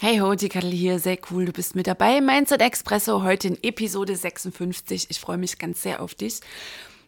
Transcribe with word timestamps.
Hey 0.00 0.20
ho, 0.20 0.36
die 0.36 0.48
Kattel 0.48 0.70
hier, 0.70 1.00
sehr 1.00 1.18
cool, 1.28 1.46
du 1.46 1.52
bist 1.52 1.74
mit 1.74 1.88
dabei. 1.88 2.20
Mindset 2.20 2.62
Expresso, 2.62 3.24
heute 3.24 3.48
in 3.48 3.64
Episode 3.64 4.14
56. 4.14 5.08
Ich 5.10 5.18
freue 5.18 5.38
mich 5.38 5.58
ganz 5.58 5.82
sehr 5.82 6.00
auf 6.00 6.14
dich. 6.14 6.38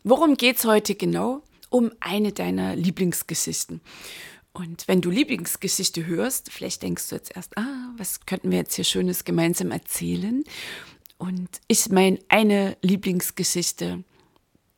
Worum 0.03 0.37
geht's 0.37 0.65
heute 0.65 0.97
genau? 0.97 1.45
Um 1.69 1.93
eine 2.01 2.33
deiner 2.33 2.75
Lieblingsgeschichten. 2.75 3.81
Und 4.53 4.89
wenn 4.89 5.03
du 5.03 5.09
Lieblingsgeschichte 5.09 6.05
hörst, 6.05 6.51
vielleicht 6.51 6.83
denkst 6.83 7.09
du 7.11 7.15
jetzt 7.15 7.37
erst, 7.37 7.57
ah, 7.57 7.93
was 7.97 8.27
könnten 8.27 8.51
wir 8.51 8.59
jetzt 8.59 8.75
hier 8.75 8.85
Schönes 8.85 9.25
gemeinsam 9.25 9.71
erzählen? 9.71 10.43
Und 11.17 11.49
ich 11.69 11.91
meine 11.91 12.19
eine 12.27 12.77
Lieblingsgeschichte, 12.83 14.03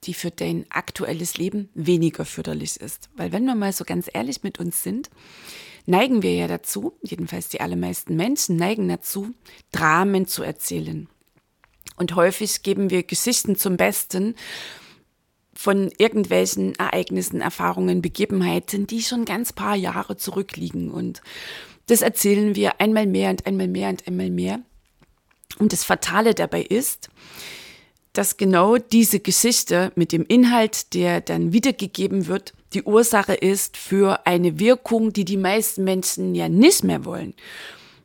die 0.05 0.13
für 0.13 0.31
dein 0.31 0.67
aktuelles 0.69 1.39
Leben 1.39 1.71
weniger 1.73 2.27
förderlich 2.27 2.77
ist. 2.77 3.09
Weil 3.17 3.33
wenn 3.33 3.47
wir 3.47 3.55
mal 3.55 3.73
so 3.73 3.87
ganz 3.87 4.11
ehrlich 4.13 4.43
mit 4.43 4.61
uns 4.61 4.83
sind, 4.83 5.09
neigen 5.87 6.23
wir 6.23 6.35
ja 6.35 6.49
dazu, 6.49 6.93
jedenfalls 7.03 7.49
die 7.49 7.61
allermeisten 7.61 8.17
Menschen 8.17 8.57
neigen 8.57 8.89
dazu, 8.89 9.35
Dramen 9.73 10.27
zu 10.27 10.43
erzählen. 10.43 11.09
Und 11.97 12.15
häufig 12.15 12.63
geben 12.63 12.91
wir 12.91 13.03
Geschichten 13.03 13.57
zum 13.57 13.77
Besten 13.77 14.35
von 15.55 15.91
irgendwelchen 15.99 16.75
Ereignissen, 16.77 17.41
Erfahrungen, 17.41 18.03
Begebenheiten, 18.03 18.87
die 18.87 19.03
schon 19.03 19.25
ganz 19.25 19.53
paar 19.53 19.77
Jahre 19.77 20.17
zurückliegen. 20.17 20.91
Und 20.91 21.23
das 21.87 22.03
erzählen 22.03 22.57
wir 22.57 22.81
einmal 22.81 23.07
mehr 23.07 23.31
und 23.31 23.47
einmal 23.47 23.69
mehr 23.69 23.91
und 23.91 24.07
einmal 24.07 24.31
mehr. 24.31 24.61
Und 25.59 25.73
das 25.73 25.85
Fatale 25.85 26.35
dabei 26.35 26.63
ist, 26.63 27.11
dass 28.13 28.37
genau 28.37 28.79
diese 28.79 29.21
Geschichte 29.21 29.93
mit 29.95 30.13
dem 30.13 30.25
Inhalt, 30.27 30.95
der 30.95 31.21
dann 31.21 31.53
wiedergegeben 31.53 32.27
wird, 32.27 32.55
die 32.75 32.83
Ursache 32.83 33.34
ist 33.34 33.77
für 33.77 34.27
eine 34.27 34.59
Wirkung, 34.59 35.12
die 35.12 35.25
die 35.25 35.37
meisten 35.37 35.84
Menschen 35.84 36.34
ja 36.34 36.48
nicht 36.48 36.84
mehr 36.84 37.05
wollen. 37.05 37.34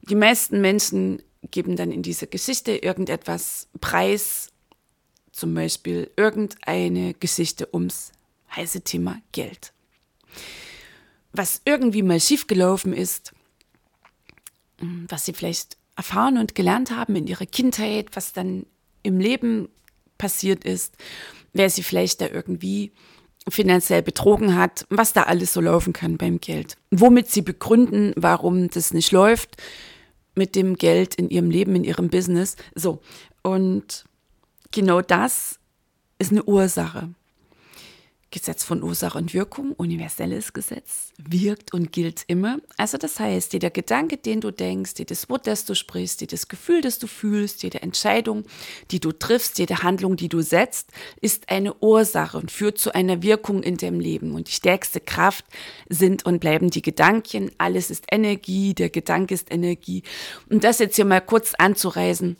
Die 0.01 0.15
meisten 0.15 0.61
Menschen 0.61 1.21
geben 1.51 1.75
dann 1.75 1.91
in 1.91 2.03
dieser 2.03 2.27
Geschichte 2.27 2.75
irgendetwas 2.77 3.67
preis, 3.79 4.49
zum 5.31 5.53
Beispiel 5.53 6.11
irgendeine 6.15 7.13
Geschichte 7.13 7.69
ums 7.73 8.11
heiße 8.55 8.81
Thema 8.81 9.21
Geld. 9.31 9.73
Was 11.31 11.61
irgendwie 11.65 12.03
mal 12.03 12.19
schiefgelaufen 12.19 12.93
ist, 12.93 13.33
was 14.79 15.25
sie 15.25 15.33
vielleicht 15.33 15.77
erfahren 15.95 16.37
und 16.37 16.55
gelernt 16.55 16.91
haben 16.91 17.15
in 17.15 17.27
ihrer 17.27 17.45
Kindheit, 17.45 18.07
was 18.13 18.33
dann 18.33 18.65
im 19.03 19.19
Leben 19.19 19.69
passiert 20.17 20.63
ist, 20.63 20.95
wer 21.53 21.69
sie 21.69 21.83
vielleicht 21.83 22.21
da 22.21 22.27
irgendwie 22.27 22.91
finanziell 23.49 24.01
betrogen 24.01 24.55
hat, 24.55 24.85
was 24.89 25.13
da 25.13 25.23
alles 25.23 25.53
so 25.53 25.61
laufen 25.61 25.93
kann 25.93 26.17
beim 26.17 26.39
Geld. 26.39 26.75
Womit 26.91 27.29
sie 27.29 27.41
begründen, 27.41 28.13
warum 28.15 28.69
das 28.69 28.93
nicht 28.93 29.11
läuft 29.11 29.57
mit 30.35 30.55
dem 30.55 30.75
Geld 30.75 31.15
in 31.15 31.29
ihrem 31.29 31.49
Leben, 31.49 31.75
in 31.75 31.83
ihrem 31.83 32.09
Business. 32.09 32.55
So. 32.75 32.99
Und 33.41 34.05
genau 34.71 35.01
das 35.01 35.59
ist 36.19 36.31
eine 36.31 36.43
Ursache. 36.43 37.09
Gesetz 38.29 38.65
von 38.65 38.83
Ursache 38.83 39.17
und 39.17 39.33
Wirkung, 39.33 39.71
universelles 39.71 40.51
Gesetz, 40.51 41.13
wirkt 41.17 41.73
und 41.73 41.93
gilt 41.93 42.25
immer. 42.27 42.59
Also 42.75 42.97
das 42.97 43.21
heißt, 43.21 43.53
jeder 43.53 43.69
Gedanke, 43.69 44.17
den 44.17 44.41
du 44.41 44.51
denkst, 44.51 44.93
jedes 44.97 45.29
Wort, 45.29 45.47
das 45.47 45.63
du 45.63 45.75
sprichst, 45.75 46.19
jedes 46.19 46.49
Gefühl, 46.49 46.81
das 46.81 46.99
du 46.99 47.07
fühlst, 47.07 47.63
jede 47.63 47.81
Entscheidung, 47.81 48.43
die 48.91 48.99
du 48.99 49.13
triffst, 49.13 49.59
jede 49.59 49.81
Handlung, 49.81 50.17
die 50.17 50.27
du 50.27 50.41
setzt, 50.41 50.91
ist 51.21 51.49
eine 51.49 51.73
Ursache 51.75 52.37
und 52.37 52.51
führt 52.51 52.77
zu 52.77 52.93
einer 52.93 53.21
Wirkung 53.21 53.63
in 53.63 53.77
deinem 53.77 54.01
Leben. 54.01 54.33
Und 54.33 54.49
die 54.49 54.53
stärkste 54.53 54.99
Kraft 54.99 55.45
sind 55.87 56.25
und 56.25 56.39
bleiben 56.39 56.69
die 56.69 56.81
Gedanken. 56.81 57.51
Alles 57.57 57.89
ist 57.89 58.07
Energie, 58.11 58.73
der 58.73 58.89
Gedanke 58.89 59.33
ist 59.33 59.51
Energie. 59.53 60.03
Und 60.49 60.65
das 60.65 60.79
jetzt 60.79 60.97
hier 60.97 61.05
mal 61.05 61.21
kurz 61.21 61.53
anzureisen, 61.57 62.35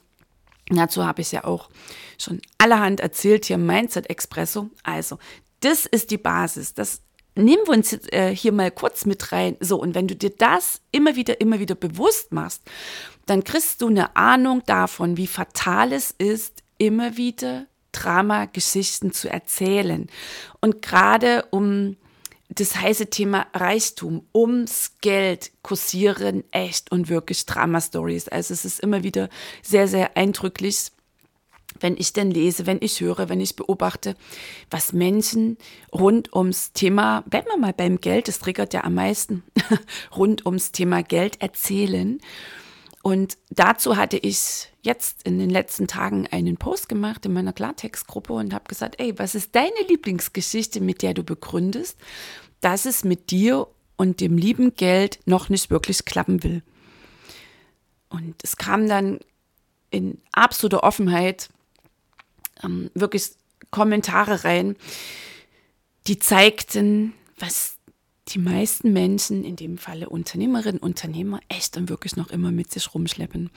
Dazu 0.69 1.05
habe 1.05 1.21
ich 1.21 1.31
ja 1.31 1.45
auch 1.45 1.69
schon 2.17 2.41
allerhand 2.57 2.99
erzählt 2.99 3.45
hier 3.45 3.55
im 3.55 3.65
Mindset 3.65 4.09
Expresso. 4.09 4.69
Also, 4.83 5.17
das 5.61 5.85
ist 5.85 6.11
die 6.11 6.17
Basis. 6.17 6.73
Das 6.73 7.01
nehmen 7.35 7.63
wir 7.65 7.73
uns 7.73 7.93
äh, 8.11 8.35
hier 8.35 8.51
mal 8.51 8.71
kurz 8.71 9.05
mit 9.05 9.31
rein. 9.31 9.57
So, 9.59 9.79
und 9.79 9.95
wenn 9.95 10.07
du 10.07 10.15
dir 10.15 10.31
das 10.31 10.81
immer 10.91 11.15
wieder, 11.15 11.39
immer 11.41 11.59
wieder 11.59 11.75
bewusst 11.75 12.31
machst, 12.31 12.63
dann 13.25 13.43
kriegst 13.43 13.81
du 13.81 13.87
eine 13.87 14.15
Ahnung 14.15 14.63
davon, 14.65 15.17
wie 15.17 15.27
fatal 15.27 15.93
es 15.93 16.11
ist, 16.11 16.63
immer 16.77 17.17
wieder 17.17 17.65
Dramageschichten 17.91 19.11
zu 19.11 19.29
erzählen. 19.29 20.07
Und 20.61 20.81
gerade 20.81 21.45
um 21.51 21.97
das 22.49 22.75
heiße 22.75 23.07
Thema 23.09 23.47
Reichtum, 23.53 24.25
ums 24.33 24.93
Geld 25.01 25.51
kursieren 25.63 26.43
echt 26.51 26.91
und 26.91 27.09
wirklich 27.09 27.45
Drama-Stories. 27.45 28.29
Also 28.29 28.53
es 28.53 28.63
ist 28.63 28.79
immer 28.79 29.03
wieder 29.03 29.29
sehr, 29.61 29.87
sehr 29.87 30.15
eindrücklich 30.15 30.91
wenn 31.79 31.97
ich 31.97 32.13
denn 32.13 32.31
lese, 32.31 32.65
wenn 32.65 32.79
ich 32.81 33.01
höre, 33.01 33.29
wenn 33.29 33.41
ich 33.41 33.55
beobachte, 33.55 34.15
was 34.69 34.93
Menschen 34.93 35.57
rund 35.93 36.33
ums 36.33 36.73
Thema, 36.73 37.21
bleiben 37.21 37.47
wir 37.49 37.57
mal 37.57 37.73
beim 37.73 37.99
Geld, 37.99 38.27
das 38.27 38.39
triggert 38.39 38.73
ja 38.73 38.83
am 38.83 38.95
meisten, 38.95 39.43
rund 40.15 40.45
ums 40.45 40.71
Thema 40.71 41.03
Geld 41.03 41.41
erzählen. 41.41 42.19
Und 43.03 43.37
dazu 43.49 43.95
hatte 43.95 44.17
ich 44.17 44.69
jetzt 44.81 45.23
in 45.23 45.39
den 45.39 45.49
letzten 45.49 45.87
Tagen 45.87 46.27
einen 46.27 46.57
Post 46.57 46.89
gemacht 46.89 47.25
in 47.25 47.33
meiner 47.33 47.53
Klartextgruppe 47.53 48.33
und 48.33 48.53
habe 48.53 48.65
gesagt, 48.67 48.95
ey, 48.99 49.17
was 49.17 49.35
ist 49.35 49.55
deine 49.55 49.79
Lieblingsgeschichte, 49.87 50.81
mit 50.81 51.01
der 51.01 51.13
du 51.13 51.23
begründest, 51.23 51.97
dass 52.59 52.85
es 52.85 53.03
mit 53.03 53.31
dir 53.31 53.67
und 53.95 54.19
dem 54.19 54.37
lieben 54.37 54.75
Geld 54.75 55.19
noch 55.25 55.49
nicht 55.49 55.69
wirklich 55.69 56.05
klappen 56.05 56.43
will? 56.43 56.63
Und 58.09 58.35
es 58.43 58.57
kam 58.57 58.87
dann 58.87 59.19
in 59.89 60.21
absoluter 60.31 60.83
Offenheit 60.83 61.49
ähm, 62.63 62.89
wirklich 62.93 63.31
Kommentare 63.71 64.43
rein, 64.43 64.75
die 66.07 66.19
zeigten, 66.19 67.13
was 67.37 67.77
die 68.29 68.39
meisten 68.39 68.93
Menschen, 68.93 69.43
in 69.43 69.55
dem 69.55 69.77
Falle 69.77 70.09
Unternehmerinnen, 70.09 70.79
Unternehmer, 70.79 71.39
echt 71.49 71.77
und 71.77 71.89
wirklich 71.89 72.15
noch 72.15 72.29
immer 72.29 72.51
mit 72.51 72.71
sich 72.71 72.93
rumschleppen. 72.93 73.49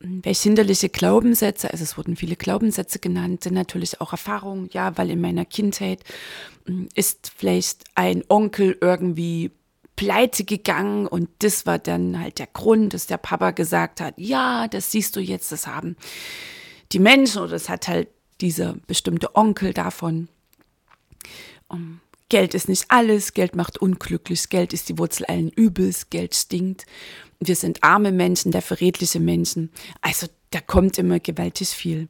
Welche 0.00 0.44
hinderliche 0.44 0.88
Glaubenssätze, 0.88 1.70
also 1.70 1.84
es 1.84 1.96
wurden 1.96 2.16
viele 2.16 2.34
Glaubenssätze 2.34 2.98
genannt, 2.98 3.44
sind 3.44 3.54
natürlich 3.54 4.00
auch 4.00 4.10
Erfahrungen, 4.10 4.68
ja, 4.72 4.96
weil 4.98 5.10
in 5.10 5.20
meiner 5.20 5.44
Kindheit 5.44 6.02
hm, 6.66 6.88
ist 6.94 7.30
vielleicht 7.36 7.84
ein 7.94 8.24
Onkel 8.28 8.76
irgendwie 8.80 9.52
pleite 9.94 10.42
gegangen 10.42 11.06
und 11.06 11.28
das 11.40 11.66
war 11.66 11.78
dann 11.78 12.18
halt 12.18 12.40
der 12.40 12.48
Grund, 12.48 12.94
dass 12.94 13.06
der 13.06 13.18
Papa 13.18 13.52
gesagt 13.52 14.00
hat, 14.00 14.14
ja, 14.16 14.66
das 14.66 14.90
siehst 14.90 15.14
du 15.14 15.20
jetzt, 15.20 15.52
das 15.52 15.68
haben 15.68 15.96
die 16.90 16.98
Menschen 16.98 17.42
oder 17.42 17.52
das 17.52 17.68
hat 17.68 17.86
halt 17.86 18.08
dieser 18.42 18.74
bestimmte 18.86 19.34
Onkel 19.34 19.72
davon. 19.72 20.28
Um, 21.68 22.00
Geld 22.28 22.54
ist 22.54 22.68
nicht 22.68 22.86
alles, 22.88 23.34
Geld 23.34 23.54
macht 23.56 23.78
unglücklich, 23.78 24.48
Geld 24.48 24.72
ist 24.72 24.88
die 24.88 24.98
Wurzel 24.98 25.26
allen 25.26 25.50
Übels, 25.50 26.10
Geld 26.10 26.34
stinkt. 26.34 26.86
Wir 27.40 27.56
sind 27.56 27.84
arme 27.84 28.10
Menschen, 28.10 28.52
dafür 28.52 28.80
redliche 28.80 29.20
Menschen. 29.20 29.70
Also 30.00 30.26
da 30.50 30.60
kommt 30.60 30.98
immer 30.98 31.20
gewaltig 31.20 31.68
viel. 31.68 32.08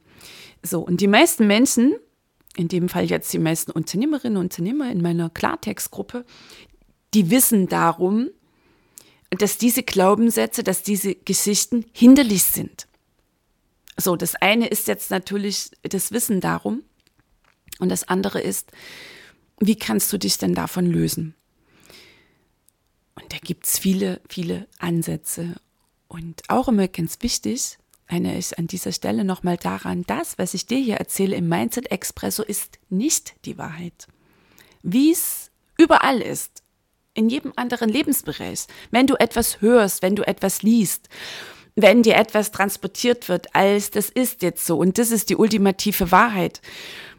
So, 0.61 0.79
und 0.79 1.01
die 1.01 1.07
meisten 1.07 1.45
Menschen, 1.45 1.93
in 2.55 2.67
dem 2.67 2.87
Fall 2.87 3.05
jetzt 3.05 3.33
die 3.33 3.39
meisten 3.39 3.71
Unternehmerinnen 3.71 4.37
und 4.37 4.45
Unternehmer 4.45 4.91
in 4.91 5.01
meiner 5.01 5.29
Klartextgruppe, 5.29 6.25
die 7.13 7.29
wissen 7.29 7.67
darum, 7.67 8.29
dass 9.29 9.57
diese 9.57 9.83
Glaubenssätze, 9.83 10.63
dass 10.63 10.83
diese 10.83 11.15
Geschichten 11.15 11.85
hinderlich 11.91 12.43
sind. 12.43 12.87
So, 13.97 14.15
das 14.15 14.35
eine 14.35 14.67
ist 14.67 14.87
jetzt 14.87 15.11
natürlich 15.11 15.71
das 15.83 16.11
Wissen 16.11 16.41
darum 16.41 16.83
und 17.79 17.89
das 17.89 18.07
andere 18.07 18.41
ist, 18.41 18.71
wie 19.59 19.75
kannst 19.75 20.11
du 20.11 20.17
dich 20.17 20.37
denn 20.37 20.55
davon 20.55 20.85
lösen? 20.85 21.35
Und 23.15 23.31
da 23.31 23.37
gibt 23.37 23.65
es 23.65 23.77
viele, 23.77 24.19
viele 24.27 24.67
Ansätze. 24.79 25.55
Und 26.07 26.41
auch 26.47 26.67
immer 26.67 26.87
ganz 26.87 27.17
wichtig, 27.21 27.77
erinnere 28.07 28.37
ich 28.37 28.57
an 28.57 28.67
dieser 28.67 28.91
Stelle 28.91 29.23
nochmal 29.23 29.57
daran, 29.57 30.03
das, 30.05 30.37
was 30.37 30.53
ich 30.53 30.65
dir 30.65 30.79
hier 30.79 30.97
erzähle 30.97 31.35
im 31.35 31.47
Mindset 31.47 31.91
Expresso, 31.91 32.43
ist 32.43 32.79
nicht 32.89 33.35
die 33.45 33.57
Wahrheit. 33.57 34.07
Wie 34.81 35.11
es 35.11 35.51
überall 35.77 36.21
ist, 36.21 36.63
in 37.13 37.29
jedem 37.29 37.53
anderen 37.55 37.89
Lebensbereich. 37.89 38.65
Wenn 38.91 39.07
du 39.07 39.15
etwas 39.15 39.61
hörst, 39.61 40.01
wenn 40.01 40.15
du 40.15 40.23
etwas 40.27 40.63
liest, 40.63 41.09
wenn 41.75 42.03
dir 42.03 42.15
etwas 42.15 42.51
transportiert 42.51 43.29
wird 43.29 43.55
als 43.55 43.89
das 43.91 44.09
ist 44.09 44.41
jetzt 44.41 44.65
so 44.65 44.77
und 44.77 44.97
das 44.97 45.11
ist 45.11 45.29
die 45.29 45.35
ultimative 45.35 46.11
Wahrheit, 46.11 46.61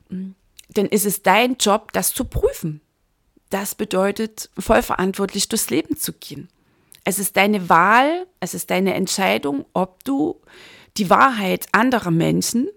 dann 0.09 0.87
ist 0.87 1.07
es 1.07 1.23
dein 1.23 1.57
Job, 1.57 1.93
das 1.93 2.13
zu 2.13 2.25
prüfen. 2.25 2.81
Das 3.51 3.75
bedeutet, 3.75 4.51
vollverantwortlich 4.59 5.49
durchs 5.49 5.71
Leben 5.71 5.97
zu 5.97 6.13
gehen. 6.13 6.49
Es 7.05 7.19
ist 7.19 7.37
deine 7.37 7.69
Wahl, 7.69 8.27
es 8.41 8.55
ist 8.55 8.71
deine 8.71 8.95
Entscheidung, 8.95 9.67
ob 9.75 10.03
du 10.05 10.41
die 10.97 11.11
Wahrheit 11.11 11.67
anderer 11.73 12.11
Menschen 12.11 12.69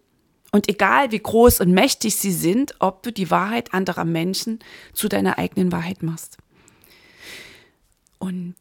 und 0.51 0.67
egal 0.69 1.11
wie 1.11 1.19
groß 1.19 1.61
und 1.61 1.71
mächtig 1.71 2.15
sie 2.15 2.31
sind, 2.31 2.75
ob 2.79 3.03
du 3.03 3.11
die 3.11 3.31
Wahrheit 3.31 3.73
anderer 3.73 4.05
Menschen 4.05 4.59
zu 4.93 5.07
deiner 5.07 5.37
eigenen 5.37 5.71
Wahrheit 5.71 6.03
machst. 6.03 6.37
Und 8.19 8.55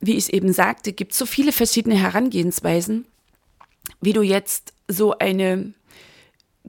wie 0.00 0.16
ich 0.16 0.32
eben 0.32 0.52
sagte, 0.52 0.92
gibt 0.92 1.12
es 1.12 1.18
so 1.18 1.26
viele 1.26 1.52
verschiedene 1.52 1.96
Herangehensweisen, 1.96 3.06
wie 4.00 4.12
du 4.12 4.22
jetzt 4.22 4.72
so 4.88 5.16
eine 5.18 5.74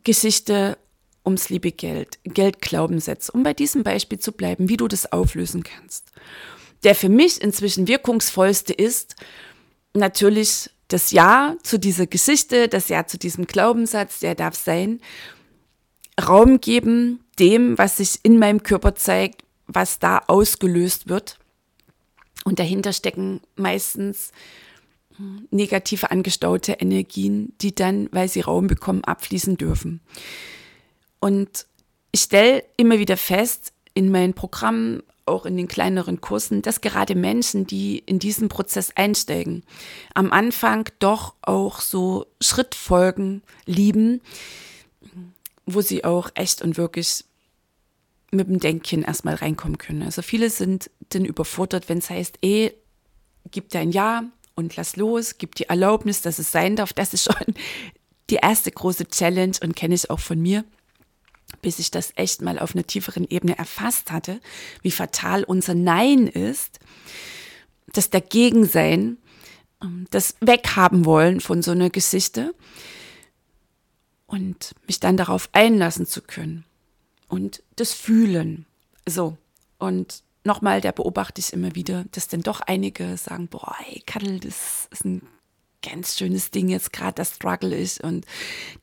Geschichte 0.04 0.78
ums 1.26 1.50
liebe 1.50 1.72
Geld, 1.72 2.20
Geldglaubenssätze, 2.24 3.32
um 3.32 3.44
bei 3.44 3.54
diesem 3.54 3.84
Beispiel 3.84 4.20
zu 4.20 4.32
bleiben, 4.32 4.70
wie 4.70 4.78
du 4.78 4.88
das 4.88 5.12
auflösen 5.12 5.64
kannst. 5.64 6.06
Der 6.84 6.96
für 6.96 7.10
mich 7.10 7.42
inzwischen 7.42 7.88
wirkungsvollste 7.88 8.74
ist 8.74 9.16
natürlich 9.94 10.70
das 10.88 11.12
Ja 11.12 11.56
zu 11.64 11.78
dieser 11.78 12.08
Geschichte, 12.08 12.68
das 12.68 12.90
Ja 12.90 13.06
zu 13.06 13.18
diesem 13.18 13.46
Glaubenssatz, 13.46 14.20
der 14.20 14.36
darf 14.36 14.56
sein, 14.56 15.00
Raum 16.20 16.60
geben 16.60 17.24
dem, 17.40 17.78
was 17.78 17.98
sich 17.98 18.20
in 18.24 18.38
meinem 18.38 18.64
Körper 18.64 18.96
zeigt, 18.96 19.44
was 19.68 20.00
da 20.00 20.22
ausgelöst 20.28 21.08
wird. 21.08 21.40
Und 22.44 22.60
dahinter 22.60 22.94
stecken 22.94 23.42
meistens 23.56 24.32
negative 25.52 26.12
angestaute 26.12 26.74
Energien, 26.74 27.54
die 27.62 27.76
dann, 27.76 28.10
weil 28.12 28.28
sie 28.28 28.42
Raum 28.42 28.68
bekommen, 28.68 29.04
abfließen 29.04 29.58
dürfen. 29.58 30.02
Und 31.20 31.68
ich 32.12 32.22
stelle 32.22 32.64
immer 32.78 33.00
wieder 33.00 33.18
fest 33.18 33.74
in 33.94 34.12
meinen 34.12 34.34
Programmen, 34.34 35.04
auch 35.26 35.46
in 35.46 35.56
den 35.56 35.68
kleineren 35.68 36.20
Kursen, 36.20 36.62
dass 36.62 36.82
gerade 36.82 37.16
Menschen, 37.16 37.68
die 37.68 38.00
in 38.00 38.20
diesen 38.20 38.50
Prozess 38.50 38.92
einsteigen, 38.96 39.64
am 40.14 40.32
Anfang 40.32 40.90
doch 41.00 41.36
auch 41.42 41.80
so 41.80 42.26
Schrittfolgen 42.42 43.44
lieben, 43.66 44.22
wo 45.66 45.82
sie 45.82 46.04
auch 46.04 46.32
echt 46.34 46.62
und 46.62 46.78
wirklich 46.78 47.24
mit 48.32 48.48
dem 48.48 48.60
Denkchen 48.60 49.04
erstmal 49.04 49.36
reinkommen 49.36 49.78
können. 49.78 50.04
Also 50.04 50.22
viele 50.22 50.50
sind 50.50 50.90
dann 51.10 51.26
überfordert, 51.26 51.90
wenn 51.90 51.98
es 51.98 52.10
heißt, 52.10 52.40
eh, 52.42 52.72
gib 53.52 53.70
dein 53.70 53.92
Ja 53.92 54.24
und 54.56 54.76
lass 54.78 54.96
los, 54.96 55.38
gib 55.38 55.56
die 55.56 55.66
Erlaubnis, 55.66 56.22
dass 56.22 56.40
es 56.40 56.52
sein 56.52 56.76
darf. 56.76 56.94
Das 56.94 57.14
ist 57.14 57.26
schon 57.26 57.54
die 58.30 58.40
erste 58.42 58.72
große 58.72 59.08
Challenge 59.08 59.58
und 59.62 59.76
kenne 59.76 59.96
ich 59.96 60.10
auch 60.10 60.20
von 60.20 60.42
mir 60.42 60.64
bis 61.62 61.80
ich 61.80 61.92
das 61.92 62.14
echt 62.16 62.42
mal 62.42 62.60
auf 62.60 62.76
einer 62.76 62.88
tieferen 62.88 63.28
Ebene 63.30 63.58
erfasst 63.58 64.12
hatte, 64.12 64.40
wie 64.82 64.92
fatal 64.92 65.44
unser 65.44 65.76
Nein 65.76 66.28
ist, 66.28 66.80
das 67.94 68.10
Dagegensein, 68.10 69.18
ähm, 69.82 70.08
das 70.12 70.36
Weghaben 70.40 71.06
wollen 71.06 71.42
von 71.42 71.62
so 71.62 71.72
einer 71.72 71.90
Geschichte 71.90 72.56
und 74.28 74.76
mich 74.88 75.00
dann 75.00 75.18
darauf 75.18 75.50
einlassen 75.52 76.06
zu 76.06 76.22
können 76.22 76.64
und 77.32 77.64
das 77.78 77.94
Fühlen. 77.94 78.66
So, 79.08 79.38
und 79.80 80.22
nochmal, 80.44 80.82
da 80.82 80.92
beobachte 80.92 81.40
ich 81.40 81.54
immer 81.54 81.74
wieder, 81.76 82.06
dass 82.12 82.28
dann 82.28 82.42
doch 82.42 82.60
einige 82.60 83.16
sagen, 83.18 83.48
boah, 83.48 83.76
ey, 83.88 84.04
Kadel, 84.06 84.40
das 84.40 84.90
ist 84.92 85.06
ein 85.06 85.22
ganz 85.82 86.18
schönes 86.18 86.52
Ding 86.52 86.68
jetzt 86.68 86.92
gerade 86.92 87.16
das 87.16 87.36
Struggle 87.36 87.76
ist. 87.76 88.04
Und 88.04 88.26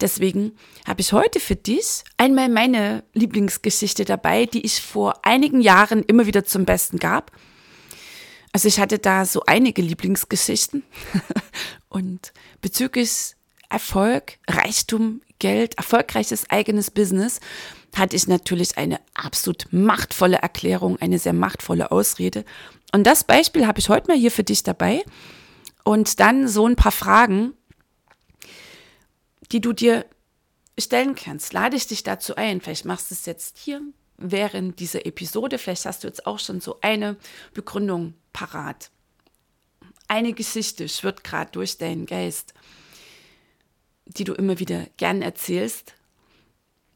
deswegen 0.00 0.52
habe 0.86 1.02
ich 1.02 1.12
heute 1.12 1.40
für 1.40 1.56
dich 1.56 2.02
einmal 2.16 2.48
meine 2.48 3.04
Lieblingsgeschichte 3.12 4.06
dabei, 4.06 4.46
die 4.46 4.64
ich 4.64 4.80
vor 4.80 5.26
einigen 5.26 5.60
Jahren 5.60 6.02
immer 6.02 6.26
wieder 6.26 6.44
zum 6.44 6.64
Besten 6.64 6.98
gab. 6.98 7.30
Also 8.52 8.66
ich 8.66 8.80
hatte 8.80 8.98
da 8.98 9.26
so 9.26 9.42
einige 9.46 9.82
Lieblingsgeschichten 9.82 10.82
und 11.90 12.32
bezüglich 12.62 13.36
Erfolg, 13.68 14.38
Reichtum, 14.48 15.20
Geld, 15.38 15.76
erfolgreiches 15.76 16.48
eigenes 16.48 16.90
Business 16.90 17.40
hatte 17.94 18.16
ich 18.16 18.28
natürlich 18.28 18.78
eine 18.78 19.00
absolut 19.14 19.66
machtvolle 19.70 20.36
Erklärung, 20.36 20.98
eine 21.00 21.18
sehr 21.18 21.32
machtvolle 21.32 21.90
Ausrede. 21.90 22.44
Und 22.92 23.06
das 23.06 23.24
Beispiel 23.24 23.66
habe 23.66 23.78
ich 23.80 23.88
heute 23.88 24.08
mal 24.08 24.16
hier 24.16 24.30
für 24.30 24.44
dich 24.44 24.62
dabei. 24.62 25.04
Und 25.84 26.20
dann 26.20 26.48
so 26.48 26.66
ein 26.66 26.76
paar 26.76 26.92
Fragen, 26.92 27.54
die 29.52 29.60
du 29.60 29.72
dir 29.72 30.04
stellen 30.78 31.14
kannst. 31.14 31.52
Lade 31.52 31.76
ich 31.76 31.86
dich 31.86 32.02
dazu 32.02 32.36
ein. 32.36 32.60
Vielleicht 32.60 32.84
machst 32.84 33.10
du 33.10 33.14
es 33.14 33.26
jetzt 33.26 33.58
hier 33.58 33.80
während 34.16 34.80
dieser 34.80 35.06
Episode. 35.06 35.58
Vielleicht 35.58 35.86
hast 35.86 36.04
du 36.04 36.08
jetzt 36.08 36.26
auch 36.26 36.38
schon 36.38 36.60
so 36.60 36.78
eine 36.82 37.16
Begründung 37.54 38.14
parat. 38.32 38.90
Eine 40.08 40.32
Geschichte 40.32 40.88
schwirrt 40.88 41.24
gerade 41.24 41.50
durch 41.52 41.78
deinen 41.78 42.06
Geist, 42.06 42.54
die 44.06 44.24
du 44.24 44.34
immer 44.34 44.58
wieder 44.58 44.86
gern 44.96 45.22
erzählst, 45.22 45.94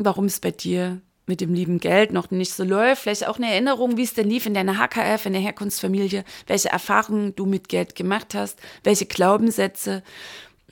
warum 0.04 0.26
es 0.26 0.40
bei 0.40 0.50
dir 0.50 1.00
mit 1.26 1.40
dem 1.40 1.54
lieben 1.54 1.78
Geld 1.78 2.12
noch 2.12 2.31
nicht 2.31 2.52
so 2.52 2.64
läuft. 2.64 3.02
Vielleicht 3.02 3.26
auch 3.26 3.37
eine 3.37 3.50
Erinnerung, 3.50 3.96
wie 3.96 4.02
es 4.02 4.14
denn 4.14 4.28
lief 4.28 4.46
in 4.46 4.54
deiner 4.54 4.78
HKF, 4.78 5.26
in 5.26 5.32
der 5.32 5.43
Herkunftsfamilie, 5.43 6.25
welche 6.46 6.69
Erfahrungen 6.69 7.34
du 7.37 7.46
mit 7.46 7.69
Geld 7.69 7.94
gemacht 7.94 8.34
hast, 8.34 8.58
welche 8.82 9.06
Glaubenssätze, 9.06 10.02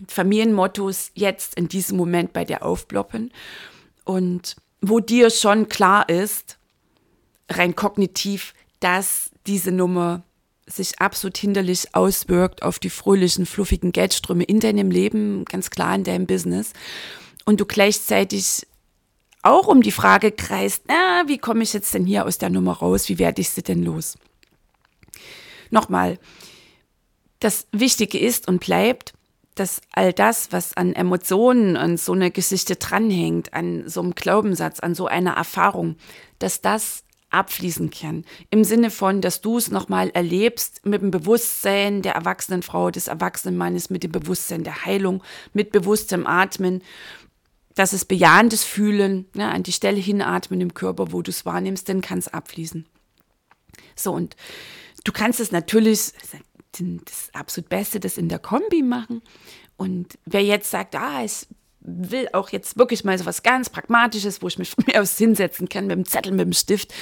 Familienmottos 0.08 1.12
jetzt 1.14 1.54
in 1.54 1.68
diesem 1.68 1.96
Moment 1.96 2.32
bei 2.32 2.44
dir 2.44 2.64
aufploppen. 2.64 3.32
Und 4.04 4.56
wo 4.80 4.98
dir 4.98 5.30
schon 5.30 5.68
klar 5.68 6.08
ist, 6.08 6.58
rein 7.48 7.76
kognitiv, 7.76 8.54
dass 8.80 9.30
diese 9.46 9.72
Nummer 9.72 10.22
sich 10.66 11.00
absolut 11.00 11.36
hinderlich 11.36 11.94
auswirkt 11.94 12.62
auf 12.62 12.78
die 12.78 12.90
fröhlichen, 12.90 13.44
fluffigen 13.44 13.92
Geldströme 13.92 14.44
in 14.44 14.60
deinem 14.60 14.90
Leben, 14.90 15.44
ganz 15.44 15.70
klar 15.70 15.94
in 15.94 16.04
deinem 16.04 16.26
Business. 16.26 16.72
Und 17.44 17.60
du 17.60 17.66
gleichzeitig 17.66 18.66
auch 19.42 19.66
um 19.66 19.82
die 19.82 19.92
Frage 19.92 20.32
kreist, 20.32 20.84
na, 20.88 21.24
wie 21.26 21.38
komme 21.38 21.62
ich 21.62 21.72
jetzt 21.72 21.94
denn 21.94 22.04
hier 22.04 22.26
aus 22.26 22.38
der 22.38 22.50
Nummer 22.50 22.72
raus? 22.72 23.08
Wie 23.08 23.18
werde 23.18 23.40
ich 23.40 23.50
sie 23.50 23.62
denn 23.62 23.82
los? 23.82 24.18
Nochmal, 25.70 26.18
das 27.38 27.66
Wichtige 27.72 28.18
ist 28.18 28.48
und 28.48 28.60
bleibt, 28.60 29.14
dass 29.54 29.80
all 29.92 30.12
das, 30.12 30.52
was 30.52 30.76
an 30.76 30.94
Emotionen 30.94 31.76
an 31.76 31.96
so 31.96 32.12
einer 32.12 32.30
Geschichte 32.30 32.76
dranhängt, 32.76 33.52
an 33.52 33.88
so 33.88 34.00
einem 34.00 34.14
Glaubenssatz, 34.14 34.80
an 34.80 34.94
so 34.94 35.06
einer 35.06 35.32
Erfahrung, 35.32 35.96
dass 36.38 36.60
das 36.60 37.04
abfließen 37.30 37.90
kann. 37.90 38.24
Im 38.50 38.64
Sinne 38.64 38.90
von, 38.90 39.20
dass 39.20 39.40
du 39.40 39.56
es 39.56 39.70
nochmal 39.70 40.10
erlebst 40.10 40.84
mit 40.84 41.00
dem 41.02 41.10
Bewusstsein 41.10 42.02
der 42.02 42.14
erwachsenen 42.14 42.62
Frau, 42.62 42.90
des 42.90 43.08
erwachsenen 43.08 43.56
Mannes, 43.56 43.88
mit 43.88 44.02
dem 44.02 44.12
Bewusstsein 44.12 44.64
der 44.64 44.84
Heilung, 44.84 45.22
mit 45.52 45.70
bewusstem 45.70 46.26
Atmen 46.26 46.82
das 47.80 47.94
ist 47.94 48.08
bejahendes 48.08 48.62
Fühlen, 48.62 49.24
ne, 49.32 49.50
an 49.50 49.62
die 49.62 49.72
Stelle 49.72 49.98
hinatmen 49.98 50.60
im 50.60 50.74
Körper, 50.74 51.12
wo 51.12 51.22
du 51.22 51.30
es 51.30 51.46
wahrnimmst, 51.46 51.88
dann 51.88 52.02
kann 52.02 52.18
es 52.18 52.28
abfließen. 52.28 52.84
So, 53.96 54.12
und 54.12 54.36
du 55.04 55.12
kannst 55.12 55.40
es 55.40 55.50
natürlich, 55.50 56.12
das 56.72 57.30
absolut 57.32 57.70
Beste, 57.70 57.98
das 57.98 58.18
in 58.18 58.28
der 58.28 58.38
Kombi 58.38 58.82
machen. 58.82 59.22
Und 59.78 60.18
wer 60.26 60.44
jetzt 60.44 60.70
sagt, 60.70 60.94
ah, 60.94 61.24
ich 61.24 61.46
will 61.80 62.28
auch 62.34 62.50
jetzt 62.50 62.76
wirklich 62.76 63.02
mal 63.02 63.16
so 63.16 63.24
was 63.24 63.42
ganz 63.42 63.70
Pragmatisches, 63.70 64.42
wo 64.42 64.48
ich 64.48 64.58
mich 64.58 64.68
von 64.76 64.84
mir 64.86 65.00
aus 65.00 65.16
hinsetzen 65.16 65.70
kann 65.70 65.86
mit 65.86 65.96
dem 65.96 66.04
Zettel, 66.04 66.32
mit 66.32 66.44
dem 66.44 66.52
Stift. 66.52 66.92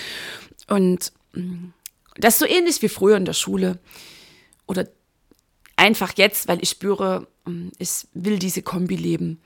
Und 0.68 1.12
mm, 1.32 1.70
das 2.18 2.34
ist 2.34 2.38
so 2.38 2.46
ähnlich 2.46 2.80
wie 2.82 2.88
früher 2.88 3.16
in 3.16 3.24
der 3.24 3.32
Schule. 3.32 3.80
Oder 4.68 4.86
einfach 5.74 6.12
jetzt, 6.14 6.46
weil 6.46 6.62
ich 6.62 6.70
spüre, 6.70 7.26
mm, 7.46 7.70
ich 7.78 8.06
will 8.14 8.38
diese 8.38 8.62
Kombi 8.62 8.94
leben 8.94 9.40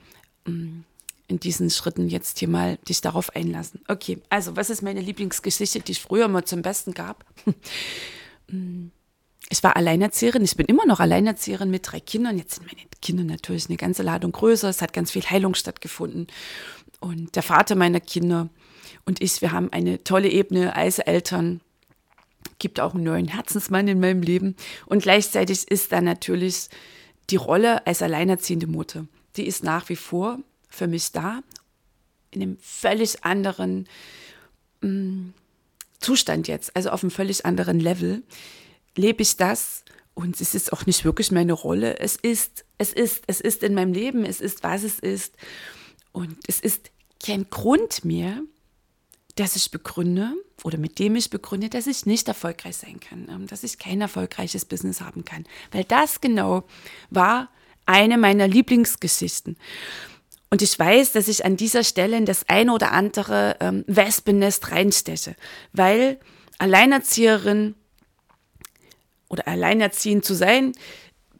mm, 0.45 0.81
in 1.27 1.39
diesen 1.39 1.69
Schritten 1.69 2.09
jetzt 2.09 2.39
hier 2.39 2.47
mal 2.47 2.77
dich 2.87 3.01
darauf 3.01 3.35
einlassen. 3.35 3.81
Okay, 3.87 4.19
also 4.29 4.55
was 4.55 4.69
ist 4.69 4.81
meine 4.81 5.01
Lieblingsgeschichte, 5.01 5.79
die 5.79 5.93
ich 5.93 6.01
früher 6.01 6.27
mal 6.27 6.45
zum 6.45 6.61
Besten 6.61 6.93
gab? 6.93 7.25
Ich 9.49 9.61
war 9.61 9.75
Alleinerzieherin, 9.75 10.43
ich 10.43 10.55
bin 10.55 10.65
immer 10.65 10.85
noch 10.85 10.99
Alleinerzieherin 10.99 11.69
mit 11.69 11.91
drei 11.91 11.99
Kindern. 11.99 12.37
Jetzt 12.37 12.55
sind 12.55 12.65
meine 12.65 12.87
Kinder 13.01 13.23
natürlich 13.23 13.67
eine 13.67 13.77
ganze 13.77 14.01
Ladung 14.01 14.31
größer. 14.31 14.69
Es 14.69 14.81
hat 14.81 14.93
ganz 14.93 15.11
viel 15.11 15.23
Heilung 15.23 15.53
stattgefunden. 15.53 16.27
Und 16.99 17.35
der 17.35 17.43
Vater 17.43 17.75
meiner 17.75 17.99
Kinder 17.99 18.49
und 19.05 19.21
ich, 19.21 19.41
wir 19.41 19.51
haben 19.51 19.71
eine 19.71 20.03
tolle 20.03 20.29
Ebene 20.29 20.75
als 20.75 20.99
Eltern. 20.99 21.61
Gibt 22.59 22.79
auch 22.79 22.93
einen 22.93 23.03
neuen 23.03 23.27
Herzensmann 23.27 23.87
in 23.87 23.99
meinem 23.99 24.21
Leben. 24.21 24.55
Und 24.85 25.03
gleichzeitig 25.03 25.69
ist 25.69 25.91
da 25.91 26.01
natürlich 26.01 26.69
die 27.29 27.35
Rolle 27.35 27.85
als 27.85 28.01
alleinerziehende 28.01 28.67
Mutter. 28.67 29.07
Die 29.35 29.45
ist 29.45 29.63
nach 29.63 29.89
wie 29.89 29.95
vor 29.95 30.39
für 30.73 30.87
mich 30.87 31.11
da. 31.11 31.43
in 32.31 32.41
einem 32.41 32.57
völlig 32.59 33.23
anderen 33.23 33.87
mh, 34.81 34.89
mm, 34.89 35.33
Zustand 35.99 36.47
jetzt, 36.47 36.75
also 36.75 36.89
auf 36.89 37.03
einem 37.03 37.11
völlig 37.11 37.45
anderen 37.45 37.79
Level, 37.79 38.23
lebe 38.95 39.21
ich 39.21 39.37
das 39.37 39.83
und 40.15 40.41
es 40.41 40.53
ist 40.55 40.73
auch 40.73 40.85
nicht 40.85 41.05
wirklich 41.05 41.31
meine 41.31 41.53
Rolle. 41.53 41.99
Es 41.99 42.15
ist, 42.15 42.65
es 42.77 42.91
ist, 42.91 43.23
es 43.27 43.39
ist 43.39 43.63
in 43.63 43.73
meinem 43.75 43.93
Leben, 43.93 44.25
es 44.25 44.41
ist, 44.41 44.63
was 44.63 44.83
es 44.83 44.99
ist. 44.99 45.35
Und 46.11 46.37
es 46.47 46.59
ist 46.59 46.91
kein 47.23 47.49
Grund 47.49 48.03
mehr, 48.03 48.41
dass 49.35 49.55
ich 49.55 49.71
begründe 49.71 50.33
oder 50.63 50.77
mit 50.77 50.99
dem 50.99 51.15
ich 51.15 51.29
begründe, 51.29 51.69
dass 51.69 51.87
ich 51.87 52.05
nicht 52.05 52.27
erfolgreich 52.27 52.77
sein 52.77 52.99
kann, 52.99 53.29
ähm, 53.29 53.47
dass 53.47 53.63
ich 53.63 53.77
kein 53.77 54.01
erfolgreiches 54.01 54.65
Business 54.65 55.01
haben 55.01 55.23
kann. 55.23 55.45
Weil 55.71 55.83
das 55.83 56.19
genau 56.19 56.63
war 57.09 57.49
eine 57.85 58.17
meiner 58.17 58.47
Lieblingsgeschichten. 58.47 59.57
Und 60.53 60.61
ich 60.61 60.77
weiß, 60.77 61.13
dass 61.13 61.29
ich 61.29 61.45
an 61.45 61.57
dieser 61.57 61.83
Stelle 61.83 62.15
in 62.15 62.27
das 62.27 62.47
eine 62.47 62.73
oder 62.73 62.91
andere 62.91 63.55
ähm, 63.59 63.83
Wespennest 63.87 64.69
reinsteche, 64.69 65.35
weil 65.71 66.19
Alleinerzieherin 66.59 67.73
oder 69.29 69.47
alleinerziehend 69.47 70.23
zu 70.23 70.35
sein 70.35 70.73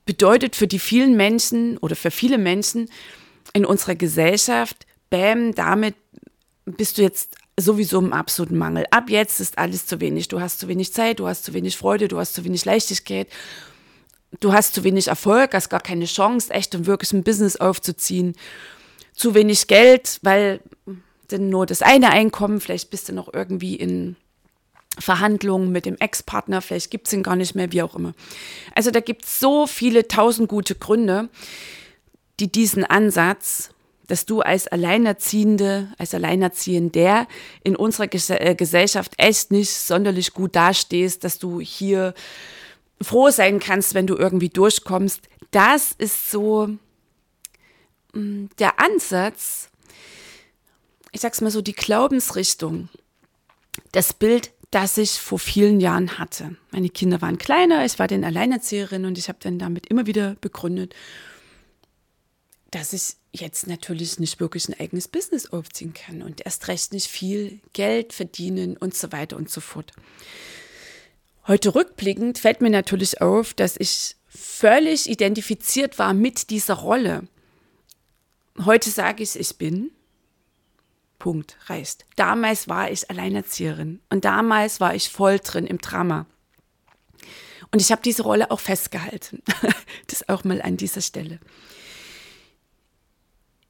bedeutet 0.03 0.55
für 0.55 0.65
die 0.65 0.79
vielen 0.79 1.15
Menschen 1.15 1.77
oder 1.77 1.95
für 1.95 2.09
viele 2.09 2.39
Menschen 2.39 2.89
in 3.53 3.67
unserer 3.67 3.93
Gesellschaft, 3.93 4.87
bäm, 5.11 5.53
damit 5.53 5.93
bist 6.65 6.97
du 6.97 7.03
jetzt 7.03 7.35
sowieso 7.55 7.99
im 7.99 8.13
absoluten 8.13 8.57
Mangel. 8.57 8.87
Ab 8.89 9.11
jetzt 9.11 9.39
ist 9.39 9.59
alles 9.59 9.85
zu 9.85 10.01
wenig. 10.01 10.27
Du 10.29 10.41
hast 10.41 10.57
zu 10.57 10.67
wenig 10.67 10.91
Zeit, 10.91 11.19
du 11.19 11.27
hast 11.27 11.45
zu 11.45 11.53
wenig 11.53 11.77
Freude, 11.77 12.07
du 12.07 12.17
hast 12.17 12.33
zu 12.33 12.45
wenig 12.45 12.65
Leichtigkeit, 12.65 13.27
du 14.39 14.53
hast 14.53 14.73
zu 14.73 14.83
wenig 14.83 15.07
Erfolg, 15.09 15.53
hast 15.53 15.69
gar 15.69 15.81
keine 15.81 16.05
Chance, 16.05 16.51
echt 16.51 16.73
und 16.73 16.87
wirklich 16.87 17.13
ein 17.13 17.23
Business 17.23 17.57
aufzuziehen. 17.57 18.33
Zu 19.15 19.33
wenig 19.33 19.67
Geld, 19.67 20.19
weil 20.21 20.59
denn 21.31 21.49
nur 21.49 21.65
das 21.65 21.81
eine 21.81 22.11
Einkommen, 22.11 22.59
vielleicht 22.59 22.89
bist 22.89 23.09
du 23.09 23.13
noch 23.13 23.33
irgendwie 23.33 23.75
in 23.75 24.15
Verhandlungen 24.99 25.71
mit 25.71 25.85
dem 25.85 25.97
Ex-Partner, 25.97 26.61
vielleicht 26.61 26.91
gibt 26.91 27.07
es 27.07 27.13
ihn 27.13 27.23
gar 27.23 27.35
nicht 27.35 27.55
mehr, 27.55 27.71
wie 27.71 27.81
auch 27.81 27.95
immer. 27.95 28.13
Also 28.75 28.91
da 28.91 28.99
gibt 28.99 29.25
es 29.25 29.39
so 29.39 29.65
viele 29.65 30.07
tausend 30.07 30.49
gute 30.49 30.75
Gründe, 30.75 31.29
die 32.39 32.51
diesen 32.51 32.83
Ansatz 32.83 33.73
dass 34.07 34.25
du 34.25 34.41
als 34.41 34.67
Alleinerziehende, 34.67 35.87
als 35.97 36.13
Alleinerziehender 36.13 37.27
in 37.63 37.75
unserer 37.75 38.07
Ges 38.07 38.29
äh, 38.29 38.55
Gesellschaft 38.55 39.13
echt 39.17 39.51
nicht 39.51 39.71
sonderlich 39.71 40.33
gut 40.33 40.55
dastehst, 40.55 41.23
dass 41.23 41.39
du 41.39 41.61
hier 41.61 42.13
froh 43.01 43.29
sein 43.29 43.59
kannst, 43.59 43.93
wenn 43.93 44.07
du 44.07 44.15
irgendwie 44.15 44.49
durchkommst. 44.49 45.21
Das 45.51 45.93
ist 45.97 46.31
so 46.31 46.69
der 48.13 48.79
Ansatz, 48.79 49.69
ich 51.11 51.21
sag's 51.21 51.41
mal 51.41 51.51
so, 51.51 51.61
die 51.61 51.73
Glaubensrichtung, 51.73 52.89
das 53.91 54.13
Bild, 54.13 54.51
das 54.71 54.97
ich 54.97 55.11
vor 55.11 55.39
vielen 55.39 55.79
Jahren 55.79 56.17
hatte. 56.17 56.55
Meine 56.71 56.89
Kinder 56.89 57.21
waren 57.21 57.37
kleiner, 57.37 57.85
ich 57.85 57.99
war 57.99 58.07
den 58.07 58.23
Alleinerzieherin 58.23 59.05
und 59.05 59.17
ich 59.17 59.29
habe 59.29 59.39
dann 59.41 59.59
damit 59.59 59.87
immer 59.87 60.05
wieder 60.07 60.35
begründet, 60.41 60.95
dass 62.71 62.93
ich 62.93 63.15
jetzt 63.31 63.67
natürlich 63.67 64.19
nicht 64.19 64.39
wirklich 64.39 64.67
ein 64.67 64.79
eigenes 64.79 65.07
Business 65.07 65.47
aufziehen 65.51 65.93
kann 65.93 66.21
und 66.21 66.45
erst 66.45 66.67
recht 66.67 66.93
nicht 66.93 67.07
viel 67.07 67.59
Geld 67.73 68.13
verdienen 68.13 68.77
und 68.77 68.95
so 68.95 69.11
weiter 69.11 69.37
und 69.37 69.49
so 69.49 69.61
fort. 69.61 69.91
Heute 71.47 71.75
rückblickend 71.75 72.39
fällt 72.39 72.61
mir 72.61 72.69
natürlich 72.69 73.21
auf, 73.21 73.53
dass 73.53 73.75
ich 73.77 74.15
völlig 74.27 75.09
identifiziert 75.09 75.99
war 75.99 76.13
mit 76.13 76.49
dieser 76.49 76.75
Rolle. 76.75 77.27
Heute 78.59 78.89
sage 78.89 79.23
ich, 79.23 79.39
ich 79.39 79.57
bin. 79.57 79.91
Punkt, 81.19 81.57
reicht. 81.67 82.05
Damals 82.15 82.67
war 82.67 82.91
ich 82.91 83.09
Alleinerzieherin 83.09 84.01
und 84.09 84.25
damals 84.25 84.79
war 84.79 84.93
ich 84.93 85.09
voll 85.09 85.39
drin 85.39 85.65
im 85.65 85.77
Drama. 85.77 86.25
Und 87.71 87.81
ich 87.81 87.91
habe 87.91 88.01
diese 88.03 88.23
Rolle 88.23 88.51
auch 88.51 88.59
festgehalten. 88.59 89.41
das 90.07 90.29
auch 90.29 90.43
mal 90.43 90.61
an 90.61 90.77
dieser 90.77 91.01
Stelle. 91.01 91.39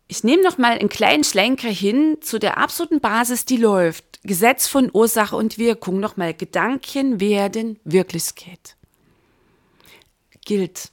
Ich 0.07 0.23
nehme 0.23 0.43
noch 0.43 0.57
mal 0.57 0.77
einen 0.77 0.89
kleinen 0.89 1.23
Schlenker 1.23 1.69
hin 1.69 2.17
zu 2.21 2.37
der 2.37 2.57
absoluten 2.57 2.99
Basis, 2.99 3.45
die 3.45 3.57
läuft. 3.57 4.21
Gesetz 4.23 4.67
von 4.67 4.89
Ursache 4.93 5.35
und 5.35 5.57
Wirkung. 5.57 5.99
Noch 5.99 6.17
mal 6.17 6.33
Gedanken 6.33 7.19
werden 7.19 7.79
Wirklichkeit. 7.83 8.75
Gilt. 10.45 10.89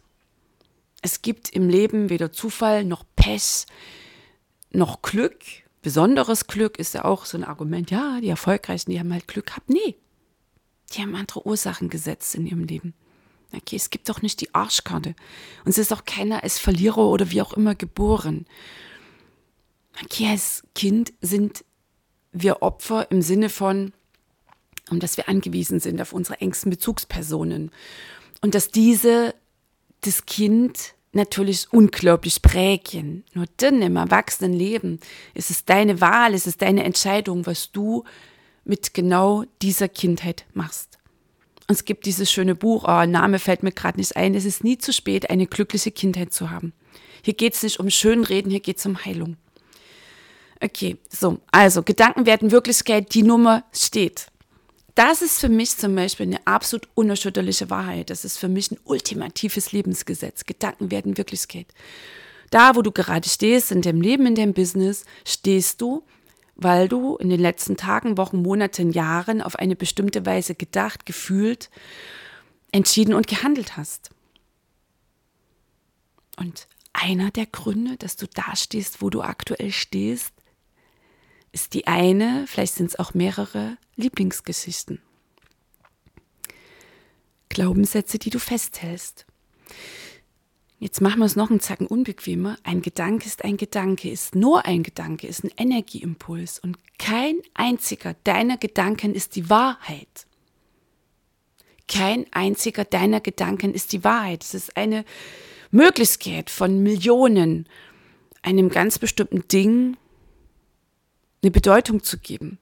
Es 1.02 1.22
gibt 1.22 1.50
im 1.50 1.68
Leben 1.68 2.10
weder 2.10 2.30
Zufall 2.32 2.84
noch 2.84 3.04
Pech 3.20 3.66
noch 4.72 5.02
Glück. 5.02 5.36
Besonderes 5.82 6.46
Glück 6.46 6.78
ist 6.78 6.94
ja 6.94 7.04
auch 7.04 7.24
so 7.24 7.38
ein 7.38 7.44
Argument. 7.44 7.90
Ja, 7.90 8.20
die 8.20 8.28
Erfolgreichen, 8.28 8.90
die 8.90 8.98
haben 8.98 9.12
halt 9.12 9.28
Glück 9.28 9.46
gehabt. 9.46 9.68
Nee, 9.68 9.96
die 10.92 11.02
haben 11.02 11.14
andere 11.14 11.46
Ursachen 11.46 11.88
gesetzt 11.88 12.34
in 12.34 12.46
ihrem 12.46 12.64
Leben. 12.64 12.94
Okay, 13.52 13.76
es 13.76 13.90
gibt 13.90 14.08
doch 14.08 14.22
nicht 14.22 14.40
die 14.40 14.54
Arschkarte. 14.54 15.14
Und 15.64 15.70
es 15.70 15.78
ist 15.78 15.92
auch 15.92 16.04
keiner 16.04 16.42
als 16.42 16.58
Verlierer 16.58 17.08
oder 17.08 17.30
wie 17.30 17.42
auch 17.42 17.52
immer 17.52 17.74
geboren. 17.74 18.46
Okay, 20.04 20.28
als 20.28 20.62
Kind 20.74 21.12
sind 21.20 21.64
wir 22.32 22.62
Opfer 22.62 23.10
im 23.10 23.22
Sinne 23.22 23.48
von, 23.48 23.92
um 24.90 25.00
dass 25.00 25.16
wir 25.16 25.28
angewiesen 25.28 25.80
sind 25.80 26.00
auf 26.00 26.12
unsere 26.12 26.40
engsten 26.40 26.70
Bezugspersonen. 26.70 27.70
Und 28.40 28.54
dass 28.54 28.70
diese 28.70 29.34
das 30.02 30.26
Kind 30.26 30.94
natürlich 31.12 31.72
unglaublich 31.72 32.42
prägen. 32.42 33.24
Nur 33.34 33.46
dann 33.56 33.82
im 33.82 33.96
Erwachsenenleben 33.96 35.00
ist 35.34 35.50
es 35.50 35.64
deine 35.64 36.00
Wahl, 36.00 36.34
ist 36.34 36.46
es 36.46 36.56
deine 36.56 36.84
Entscheidung, 36.84 37.46
was 37.46 37.72
du 37.72 38.04
mit 38.64 38.94
genau 38.94 39.44
dieser 39.62 39.88
Kindheit 39.88 40.46
machst. 40.54 40.98
Und 41.68 41.74
es 41.74 41.84
gibt 41.84 42.06
dieses 42.06 42.30
schöne 42.30 42.54
Buch, 42.54 42.84
oh, 42.86 43.06
Name 43.06 43.38
fällt 43.38 43.62
mir 43.62 43.72
gerade 43.72 43.98
nicht 43.98 44.16
ein, 44.16 44.34
es 44.34 44.44
ist 44.44 44.64
nie 44.64 44.78
zu 44.78 44.92
spät, 44.92 45.30
eine 45.30 45.46
glückliche 45.46 45.90
Kindheit 45.90 46.32
zu 46.32 46.50
haben. 46.50 46.72
Hier 47.22 47.34
geht 47.34 47.54
es 47.54 47.62
nicht 47.62 47.80
um 47.80 47.90
Schönreden, 47.90 48.50
hier 48.50 48.60
geht 48.60 48.78
es 48.78 48.86
um 48.86 49.04
Heilung. 49.04 49.36
Okay, 50.60 50.98
so, 51.08 51.38
also 51.50 51.82
Gedanken 51.82 52.26
werden 52.26 52.50
Wirklichkeit, 52.50 53.14
die 53.14 53.22
Nummer 53.22 53.64
steht. 53.72 54.26
Das 54.94 55.22
ist 55.22 55.40
für 55.40 55.48
mich 55.48 55.76
zum 55.76 55.94
Beispiel 55.94 56.26
eine 56.26 56.46
absolut 56.46 56.88
unerschütterliche 56.94 57.70
Wahrheit. 57.70 58.10
Das 58.10 58.24
ist 58.24 58.38
für 58.38 58.48
mich 58.48 58.70
ein 58.70 58.78
ultimatives 58.84 59.72
Lebensgesetz. 59.72 60.44
Gedanken 60.44 60.90
werden 60.90 61.16
Wirklichkeit. 61.16 61.66
Da, 62.50 62.74
wo 62.74 62.82
du 62.82 62.90
gerade 62.90 63.28
stehst, 63.28 63.70
in 63.70 63.82
deinem 63.82 64.00
Leben, 64.00 64.26
in 64.26 64.34
deinem 64.34 64.54
Business, 64.54 65.04
stehst 65.24 65.80
du, 65.80 66.02
weil 66.56 66.88
du 66.88 67.16
in 67.16 67.30
den 67.30 67.40
letzten 67.40 67.76
Tagen, 67.76 68.18
Wochen, 68.18 68.42
Monaten, 68.42 68.90
Jahren 68.90 69.40
auf 69.40 69.56
eine 69.56 69.76
bestimmte 69.76 70.26
Weise 70.26 70.54
gedacht, 70.54 71.06
gefühlt, 71.06 71.70
entschieden 72.72 73.14
und 73.14 73.28
gehandelt 73.28 73.76
hast. 73.76 74.10
Und 76.36 76.66
einer 76.92 77.30
der 77.30 77.46
Gründe, 77.46 77.96
dass 77.96 78.16
du 78.16 78.26
da 78.26 78.56
stehst, 78.56 79.00
wo 79.00 79.10
du 79.10 79.22
aktuell 79.22 79.70
stehst, 79.70 80.32
ist 81.52 81.74
die 81.74 81.86
eine, 81.86 82.44
vielleicht 82.46 82.74
sind 82.74 82.90
es 82.90 82.98
auch 82.98 83.14
mehrere 83.14 83.76
Lieblingsgeschichten. 83.96 85.00
Glaubenssätze, 87.48 88.18
die 88.18 88.30
du 88.30 88.38
festhältst. 88.38 89.26
Jetzt 90.78 91.02
machen 91.02 91.18
wir 91.18 91.26
es 91.26 91.36
noch 91.36 91.50
einen 91.50 91.60
Zacken 91.60 91.86
unbequemer. 91.86 92.56
Ein 92.62 92.80
Gedanke 92.80 93.26
ist 93.26 93.44
ein 93.44 93.58
Gedanke, 93.58 94.08
ist 94.10 94.34
nur 94.34 94.64
ein 94.64 94.82
Gedanke, 94.82 95.26
ist 95.26 95.44
ein 95.44 95.50
Energieimpuls 95.58 96.58
und 96.58 96.78
kein 96.98 97.36
einziger 97.52 98.14
deiner 98.24 98.56
Gedanken 98.56 99.14
ist 99.14 99.36
die 99.36 99.50
Wahrheit. 99.50 100.26
Kein 101.86 102.24
einziger 102.30 102.84
deiner 102.84 103.20
Gedanken 103.20 103.74
ist 103.74 103.92
die 103.92 104.04
Wahrheit. 104.04 104.42
Es 104.42 104.54
ist 104.54 104.76
eine 104.76 105.04
Möglichkeit 105.70 106.48
von 106.48 106.82
Millionen, 106.82 107.68
einem 108.42 108.70
ganz 108.70 108.98
bestimmten 108.98 109.46
Ding 109.48 109.98
eine 111.42 111.50
Bedeutung 111.50 112.02
zu 112.02 112.18
geben. 112.18 112.58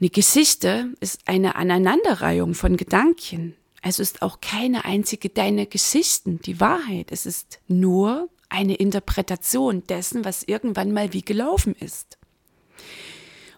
Eine 0.00 0.10
Geschichte 0.10 0.94
ist 1.00 1.28
eine 1.28 1.56
Aneinanderreihung 1.56 2.54
von 2.54 2.76
Gedanken. 2.76 3.54
Also 3.82 4.02
ist 4.02 4.22
auch 4.22 4.40
keine 4.40 4.84
einzige 4.84 5.28
deiner 5.28 5.66
Geschichten 5.66 6.40
die 6.40 6.60
Wahrheit. 6.60 7.12
Es 7.12 7.26
ist 7.26 7.60
nur 7.68 8.28
eine 8.48 8.74
Interpretation 8.74 9.86
dessen, 9.86 10.24
was 10.24 10.42
irgendwann 10.42 10.92
mal 10.92 11.12
wie 11.12 11.22
gelaufen 11.22 11.74
ist. 11.74 12.18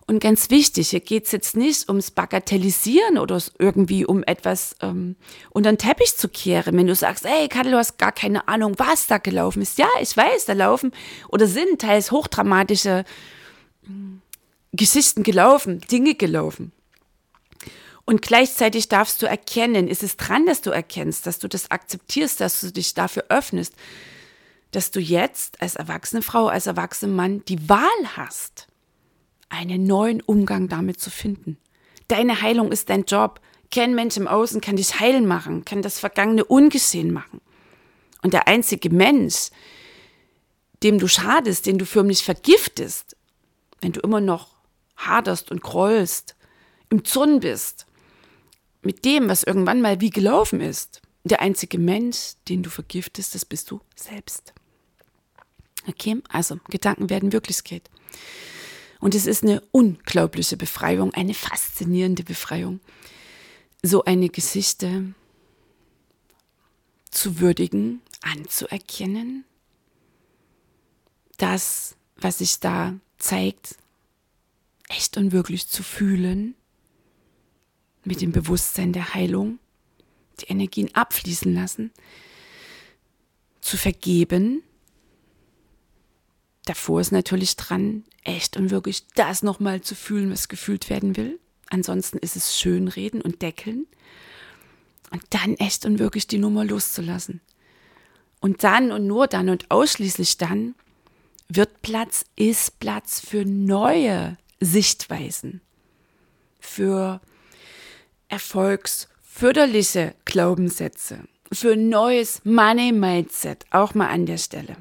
Und 0.06 0.20
ganz 0.20 0.50
wichtig, 0.50 0.90
hier 0.90 1.00
geht 1.00 1.26
es 1.26 1.32
jetzt 1.32 1.56
nicht 1.56 1.88
ums 1.88 2.10
Bagatellisieren 2.10 3.18
oder 3.18 3.40
irgendwie 3.58 4.04
um 4.04 4.24
etwas 4.24 4.76
ähm, 4.80 5.16
unter 5.50 5.70
den 5.70 5.78
Teppich 5.78 6.16
zu 6.16 6.28
kehren. 6.28 6.76
Wenn 6.76 6.88
du 6.88 6.94
sagst, 6.94 7.24
ey, 7.24 7.48
Kadel, 7.48 7.72
du 7.72 7.78
hast 7.78 7.98
gar 7.98 8.12
keine 8.12 8.48
Ahnung, 8.48 8.74
was 8.78 9.06
da 9.06 9.18
gelaufen 9.18 9.62
ist. 9.62 9.78
Ja, 9.78 9.88
ich 10.00 10.16
weiß, 10.16 10.46
da 10.46 10.54
laufen 10.54 10.92
oder 11.28 11.46
sind 11.46 11.80
teils 11.80 12.10
hochdramatische 12.10 13.04
äh, 13.84 13.88
Geschichten 14.72 15.22
gelaufen, 15.22 15.80
Dinge 15.80 16.14
gelaufen. 16.14 16.72
Und 18.04 18.22
gleichzeitig 18.22 18.88
darfst 18.88 19.22
du 19.22 19.26
erkennen, 19.26 19.86
ist 19.86 20.02
es 20.02 20.16
dran, 20.16 20.46
dass 20.46 20.60
du 20.60 20.70
erkennst, 20.70 21.26
dass 21.26 21.38
du 21.38 21.48
das 21.48 21.70
akzeptierst, 21.70 22.40
dass 22.40 22.60
du 22.60 22.72
dich 22.72 22.94
dafür 22.94 23.26
öffnest, 23.28 23.74
dass 24.72 24.90
du 24.90 24.98
jetzt 24.98 25.62
als 25.62 25.76
erwachsene 25.76 26.22
Frau, 26.22 26.48
als 26.48 26.66
erwachsener 26.66 27.12
Mann 27.12 27.44
die 27.46 27.68
Wahl 27.68 27.88
hast, 28.16 28.66
einen 29.52 29.84
neuen 29.84 30.20
Umgang 30.22 30.68
damit 30.68 30.98
zu 30.98 31.10
finden. 31.10 31.58
Deine 32.08 32.40
Heilung 32.42 32.72
ist 32.72 32.90
dein 32.90 33.04
Job. 33.04 33.40
Kein 33.70 33.94
Mensch 33.94 34.16
im 34.16 34.26
Außen 34.26 34.60
kann 34.60 34.76
dich 34.76 34.98
heilen 34.98 35.26
machen, 35.26 35.64
kann 35.64 35.82
das 35.82 35.98
Vergangene 35.98 36.44
ungesehen 36.44 37.12
machen. 37.12 37.40
Und 38.22 38.32
der 38.32 38.48
einzige 38.48 38.90
Mensch, 38.90 39.50
dem 40.82 40.98
du 40.98 41.06
schadest, 41.06 41.66
den 41.66 41.78
du 41.78 41.86
förmlich 41.86 42.24
vergiftest, 42.24 43.16
wenn 43.80 43.92
du 43.92 44.00
immer 44.00 44.20
noch 44.20 44.56
haderst 44.96 45.50
und 45.50 45.62
grollst, 45.62 46.36
im 46.90 47.04
Zorn 47.04 47.40
bist, 47.40 47.86
mit 48.82 49.04
dem, 49.04 49.28
was 49.28 49.42
irgendwann 49.42 49.80
mal 49.80 50.00
wie 50.00 50.10
gelaufen 50.10 50.60
ist, 50.60 51.02
der 51.24 51.40
einzige 51.40 51.78
Mensch, 51.78 52.34
den 52.48 52.62
du 52.62 52.70
vergiftest, 52.70 53.34
das 53.34 53.44
bist 53.44 53.70
du 53.70 53.80
selbst. 53.94 54.52
Okay, 55.88 56.20
also 56.28 56.58
Gedanken 56.68 57.10
werden 57.10 57.32
Wirklichkeit. 57.32 57.88
Und 59.02 59.16
es 59.16 59.26
ist 59.26 59.42
eine 59.42 59.60
unglaubliche 59.72 60.56
Befreiung, 60.56 61.12
eine 61.12 61.34
faszinierende 61.34 62.22
Befreiung, 62.22 62.78
so 63.82 64.04
eine 64.04 64.28
Geschichte 64.28 65.12
zu 67.10 67.40
würdigen, 67.40 68.00
anzuerkennen, 68.20 69.44
das, 71.36 71.96
was 72.14 72.38
sich 72.38 72.60
da 72.60 72.94
zeigt, 73.18 73.74
echt 74.88 75.16
und 75.16 75.32
wirklich 75.32 75.66
zu 75.66 75.82
fühlen, 75.82 76.54
mit 78.04 78.20
dem 78.20 78.30
Bewusstsein 78.30 78.92
der 78.92 79.14
Heilung, 79.14 79.58
die 80.40 80.46
Energien 80.46 80.94
abfließen 80.94 81.52
lassen, 81.52 81.90
zu 83.62 83.76
vergeben. 83.76 84.62
Davor 86.64 87.00
ist 87.00 87.12
natürlich 87.12 87.56
dran, 87.56 88.04
echt 88.24 88.56
und 88.56 88.70
wirklich 88.70 89.06
das 89.14 89.42
nochmal 89.42 89.80
zu 89.80 89.94
fühlen, 89.94 90.30
was 90.30 90.48
gefühlt 90.48 90.90
werden 90.90 91.16
will. 91.16 91.40
Ansonsten 91.70 92.18
ist 92.18 92.36
es 92.36 92.58
schönreden 92.58 93.20
und 93.20 93.42
deckeln. 93.42 93.86
Und 95.10 95.22
dann 95.30 95.54
echt 95.56 95.84
und 95.84 95.98
wirklich 95.98 96.26
die 96.26 96.38
Nummer 96.38 96.64
loszulassen. 96.64 97.40
Und 98.40 98.64
dann 98.64 98.92
und 98.92 99.06
nur 99.06 99.26
dann 99.26 99.48
und 99.48 99.70
ausschließlich 99.70 100.38
dann 100.38 100.74
wird 101.48 101.82
Platz, 101.82 102.24
ist 102.36 102.78
Platz 102.80 103.20
für 103.20 103.44
neue 103.44 104.36
Sichtweisen, 104.60 105.60
für 106.60 107.20
erfolgsförderliche 108.28 110.14
Glaubenssätze, 110.24 111.20
für 111.52 111.76
neues 111.76 112.44
Money-Mindset, 112.44 113.66
auch 113.70 113.94
mal 113.94 114.08
an 114.08 114.26
der 114.26 114.38
Stelle. 114.38 114.76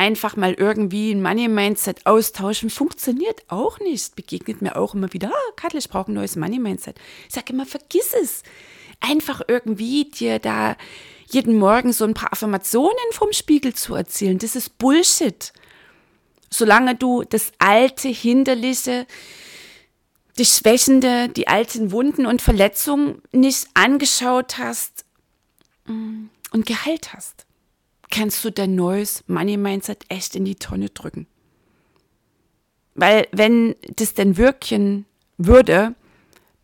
Einfach 0.00 0.34
mal 0.34 0.54
irgendwie 0.54 1.10
ein 1.10 1.20
Money-Mindset 1.20 2.06
austauschen, 2.06 2.70
funktioniert 2.70 3.42
auch 3.48 3.80
nicht. 3.80 4.16
Begegnet 4.16 4.62
mir 4.62 4.76
auch 4.76 4.94
immer 4.94 5.12
wieder, 5.12 5.28
ah, 5.28 5.52
Kattel, 5.56 5.76
ich 5.76 5.90
brauche 5.90 6.10
ein 6.10 6.14
neues 6.14 6.36
Money-Mindset. 6.36 6.98
Ich 7.28 7.34
sage 7.34 7.52
immer, 7.52 7.66
vergiss 7.66 8.14
es. 8.14 8.42
Einfach 9.00 9.42
irgendwie 9.46 10.06
dir 10.06 10.38
da 10.38 10.78
jeden 11.26 11.58
Morgen 11.58 11.92
so 11.92 12.06
ein 12.06 12.14
paar 12.14 12.32
Affirmationen 12.32 12.96
vom 13.12 13.34
Spiegel 13.34 13.74
zu 13.74 13.94
erzählen, 13.94 14.38
das 14.38 14.56
ist 14.56 14.78
Bullshit. 14.78 15.52
Solange 16.48 16.94
du 16.94 17.22
das 17.24 17.52
alte, 17.58 18.08
hinderliche, 18.08 19.06
die 20.38 20.46
Schwächende, 20.46 21.28
die 21.28 21.46
alten 21.46 21.92
Wunden 21.92 22.24
und 22.24 22.40
Verletzungen 22.40 23.20
nicht 23.32 23.68
angeschaut 23.74 24.56
hast 24.56 25.04
mm, 25.84 26.28
und 26.52 26.64
geheilt 26.64 27.12
hast, 27.12 27.44
kannst 28.10 28.44
du 28.44 28.50
dein 28.50 28.74
neues 28.74 29.24
Money 29.26 29.56
Mindset 29.56 30.04
echt 30.08 30.34
in 30.36 30.44
die 30.44 30.56
Tonne 30.56 30.90
drücken. 30.90 31.26
Weil 32.94 33.28
wenn 33.32 33.76
das 33.96 34.14
denn 34.14 34.36
wirken 34.36 35.06
würde, 35.38 35.94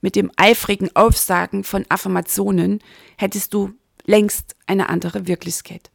mit 0.00 0.16
dem 0.16 0.30
eifrigen 0.36 0.94
Aufsagen 0.94 1.64
von 1.64 1.84
Affirmationen, 1.88 2.80
hättest 3.16 3.54
du 3.54 3.72
längst 4.04 4.54
eine 4.66 4.88
andere 4.88 5.26
Wirklichkeit. 5.26 5.90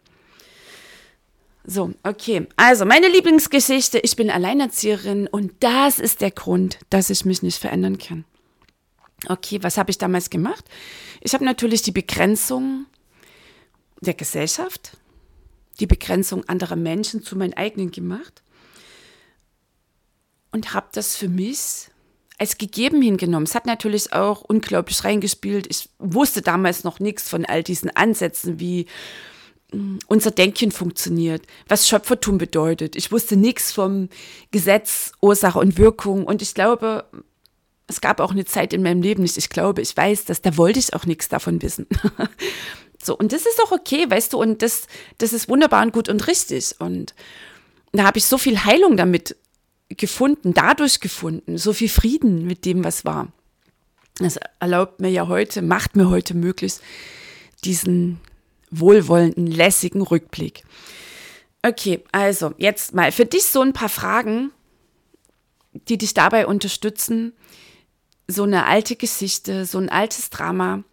So, 1.64 1.94
okay. 2.04 2.48
Also, 2.56 2.86
meine 2.86 3.08
Lieblingsgeschichte, 3.08 4.00
ich 4.00 4.16
bin 4.16 4.32
Alleinerzieherin 4.32 5.28
und 5.28 5.52
das 5.60 6.00
ist 6.00 6.22
der 6.22 6.32
Grund, 6.32 6.80
dass 6.90 7.10
ich 7.10 7.24
mich 7.24 7.44
nicht 7.44 7.60
verändern 7.60 8.00
kann. 8.00 8.26
Okay, 9.28 9.60
was 9.62 9.78
habe 9.78 9.92
ich 9.92 10.00
damals 10.00 10.32
gemacht? 10.32 10.66
Ich 11.22 11.34
habe 11.34 11.46
natürlich 11.46 11.84
die 11.84 11.92
Begrenzung 11.92 12.88
der 14.00 14.16
Gesellschaft, 14.16 14.98
die 15.82 15.88
Begrenzung 15.88 16.48
anderer 16.48 16.76
Menschen 16.76 17.24
zu 17.24 17.36
meinen 17.36 17.54
eigenen 17.54 17.92
gemacht 17.92 18.44
und 20.52 20.74
habe 20.74 20.88
das 20.94 21.16
für 21.16 21.28
mich 21.28 21.88
als 22.38 22.58
gegeben 22.58 23.02
hingenommen. 23.02 23.46
Es 23.46 23.56
hat 23.56 23.66
natürlich 23.66 24.14
auch 24.14 24.42
unglaublich 24.42 25.04
reingespielt. 25.04 25.68
Ich 25.70 25.90
wusste 26.00 26.42
damals 26.42 26.84
noch 26.84 27.00
nichts 27.00 27.30
von 27.30 27.46
all 27.46 27.64
diesen 27.64 27.96
Ansätzen, 27.96 28.60
wie 28.60 28.88
mm, 29.72 29.98
unser 30.08 30.32
Denken 30.32 30.72
funktioniert, 30.72 31.46
was 31.68 31.88
Schöpfertum 31.88 32.40
bedeutet. 32.40 32.96
Ich 32.96 33.12
wusste 33.12 33.36
nichts 33.38 33.72
vom 33.72 34.10
Gesetz, 34.50 35.12
Ursache 35.22 35.60
und 35.60 35.78
Wirkung. 35.78 36.26
Und 36.26 36.42
ich 36.42 36.56
glaube, 36.56 37.06
es 37.88 38.02
gab 38.02 38.20
auch 38.20 38.32
eine 38.32 38.46
Zeit 38.46 38.74
in 38.74 38.82
meinem 38.82 39.04
Leben 39.04 39.22
nicht. 39.22 39.38
Ich 39.38 39.50
glaube, 39.50 39.82
ich 39.82 39.96
weiß 39.96 40.26
das, 40.26 40.42
da 40.42 40.58
wollte 40.58 40.80
ich 40.80 40.96
auch 40.96 41.06
nichts 41.06 41.30
davon 41.30 41.62
wissen. 41.62 41.86
so, 43.06 43.18
und 43.18 43.34
das 43.34 43.46
ist 43.46 43.62
auch 43.64 43.72
okay, 43.72 44.10
weißt 44.10 44.34
du, 44.34 44.40
und 44.40 44.62
das, 44.62 44.88
das 45.18 45.34
ist 45.34 45.50
wunderbar 45.50 45.84
und 45.84 45.94
gut 45.94 46.10
und 46.10 46.28
richtig. 46.28 46.76
Und 46.80 47.14
da 47.92 48.04
habe 48.04 48.18
ich 48.18 48.26
so 48.26 48.38
viel 48.38 48.64
Heilung 48.64 48.98
damit 48.98 49.36
gefunden, 49.90 50.54
dadurch 50.54 51.00
gefunden, 51.00 51.58
so 51.58 51.74
viel 51.74 51.90
Frieden 51.90 52.46
mit 52.46 52.66
dem, 52.66 52.84
was 52.84 53.06
war. 53.06 53.32
Das 54.20 54.38
erlaubt 54.60 55.00
mir 55.00 55.10
ja 55.10 55.28
heute, 55.28 55.62
macht 55.62 55.96
mir 55.96 56.10
heute 56.10 56.34
möglich, 56.34 56.76
diesen 57.64 58.20
wohlwollenden, 58.70 59.48
lässigen 59.48 60.02
Rückblick. 60.02 60.64
Okay, 61.64 62.04
also 62.12 62.54
jetzt 62.58 62.94
mal 62.94 63.12
für 63.12 63.26
dich 63.26 63.46
so 63.46 63.62
ein 63.62 63.74
paar 63.74 63.90
Fragen, 63.90 64.52
die 65.74 65.98
dich 65.98 66.14
dabei 66.14 66.48
unterstützen, 66.48 67.34
so 68.28 68.44
eine 68.44 68.66
alte 68.66 68.96
Geschichte, 68.96 69.66
so 69.66 69.78
ein 69.78 69.90
altes 69.90 70.30
Drama, 70.30 70.84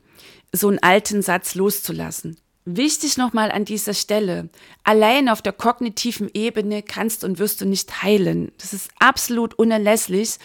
so 0.52 0.68
einen 0.68 0.82
alten 0.82 1.22
Satz 1.22 1.54
loszulassen. 1.54 2.38
Wichtig 2.64 3.16
nochmal 3.16 3.50
an 3.50 3.64
dieser 3.64 3.94
Stelle, 3.94 4.50
allein 4.84 5.30
auf 5.30 5.40
der 5.40 5.54
kognitiven 5.54 6.30
Ebene 6.34 6.82
kannst 6.82 7.24
und 7.24 7.38
wirst 7.38 7.60
du 7.60 7.64
nicht 7.64 8.02
heilen. 8.02 8.52
Das 8.58 8.74
ist 8.74 8.90
absolut 8.98 9.54
unerlässlich, 9.54 10.36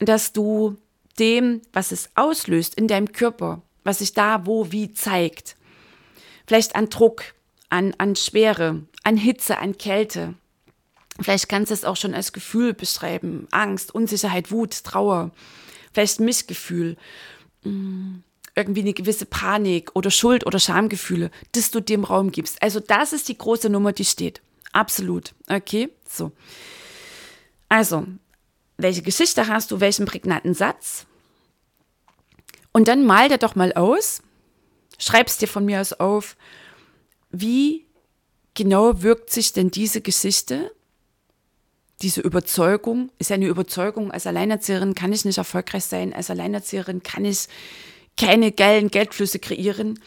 dass 0.00 0.32
du 0.32 0.76
dem, 1.20 1.62
was 1.72 1.92
es 1.92 2.10
auslöst 2.16 2.74
in 2.74 2.88
deinem 2.88 3.12
Körper, 3.12 3.62
was 3.84 3.98
sich 3.98 4.12
da 4.12 4.44
wo 4.46 4.72
wie 4.72 4.92
zeigt, 4.92 5.56
vielleicht 6.48 6.74
an 6.74 6.88
Druck, 6.88 7.22
an, 7.68 7.94
an 7.98 8.16
Schwere, 8.16 8.82
an 9.04 9.16
Hitze, 9.16 9.58
an 9.58 9.78
Kälte, 9.78 10.34
vielleicht 11.20 11.48
kannst 11.48 11.70
du 11.70 11.74
es 11.74 11.84
auch 11.84 11.96
schon 11.96 12.14
als 12.14 12.32
Gefühl 12.32 12.74
beschreiben, 12.74 13.46
Angst, 13.52 13.94
Unsicherheit, 13.94 14.50
Wut, 14.50 14.82
Trauer, 14.82 15.30
vielleicht 15.92 16.18
Missgefühl. 16.18 16.96
Mm 17.62 18.20
irgendwie 18.60 18.80
eine 18.80 18.92
gewisse 18.92 19.26
Panik 19.26 19.90
oder 19.94 20.10
Schuld 20.10 20.46
oder 20.46 20.58
Schamgefühle, 20.58 21.30
dass 21.52 21.70
du 21.70 21.80
dem 21.80 22.04
Raum 22.04 22.30
gibst. 22.30 22.62
Also 22.62 22.80
das 22.80 23.12
ist 23.12 23.28
die 23.28 23.38
große 23.38 23.68
Nummer, 23.68 23.92
die 23.92 24.04
steht. 24.04 24.40
Absolut. 24.72 25.34
Okay, 25.48 25.90
so. 26.08 26.32
Also, 27.68 28.06
welche 28.76 29.02
Geschichte 29.02 29.46
hast 29.48 29.70
du, 29.70 29.80
welchen 29.80 30.06
prägnanten 30.06 30.54
Satz? 30.54 31.06
Und 32.72 32.88
dann 32.88 33.04
mal 33.04 33.28
dir 33.28 33.38
doch 33.38 33.54
mal 33.54 33.72
aus, 33.72 34.22
schreibst 34.98 35.42
dir 35.42 35.48
von 35.48 35.64
mir 35.64 35.80
aus 35.80 35.92
auf, 35.92 36.36
wie 37.30 37.86
genau 38.54 39.02
wirkt 39.02 39.30
sich 39.30 39.52
denn 39.52 39.70
diese 39.70 40.00
Geschichte, 40.00 40.72
diese 42.02 42.20
Überzeugung, 42.20 43.10
ist 43.18 43.32
eine 43.32 43.46
Überzeugung, 43.46 44.10
als 44.10 44.26
Alleinerzieherin 44.26 44.94
kann 44.94 45.12
ich 45.12 45.24
nicht 45.24 45.38
erfolgreich 45.38 45.84
sein, 45.84 46.12
als 46.14 46.30
Alleinerzieherin 46.30 47.02
kann 47.02 47.24
ich 47.24 47.48
keine 48.20 48.52
geilen 48.52 48.90
Geldflüsse 48.90 49.38
kreieren. 49.38 49.98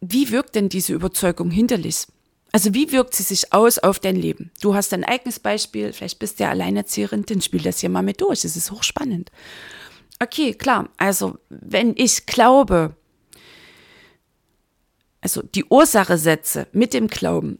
Wie 0.00 0.30
wirkt 0.30 0.54
denn 0.54 0.68
diese 0.68 0.92
Überzeugung 0.92 1.50
hinterlich? 1.50 2.06
Also 2.52 2.74
wie 2.74 2.92
wirkt 2.92 3.14
sie 3.14 3.24
sich 3.24 3.52
aus 3.52 3.78
auf 3.78 3.98
dein 3.98 4.14
Leben? 4.14 4.52
Du 4.60 4.74
hast 4.74 4.94
ein 4.94 5.04
eigenes 5.04 5.40
Beispiel, 5.40 5.92
vielleicht 5.92 6.20
bist 6.20 6.38
du 6.38 6.44
ja 6.44 6.50
Alleinerzieherin, 6.50 7.24
dann 7.26 7.40
spiel 7.40 7.62
das 7.62 7.80
hier 7.80 7.90
mal 7.90 8.02
mit 8.02 8.20
durch. 8.20 8.44
Es 8.44 8.56
ist 8.56 8.70
hochspannend. 8.70 9.30
Okay, 10.20 10.54
klar. 10.54 10.88
Also 10.96 11.38
wenn 11.48 11.94
ich 11.96 12.26
glaube, 12.26 12.94
also 15.20 15.42
die 15.42 15.64
Ursache 15.64 16.18
setze 16.18 16.68
mit 16.72 16.94
dem 16.94 17.08
Glauben, 17.08 17.58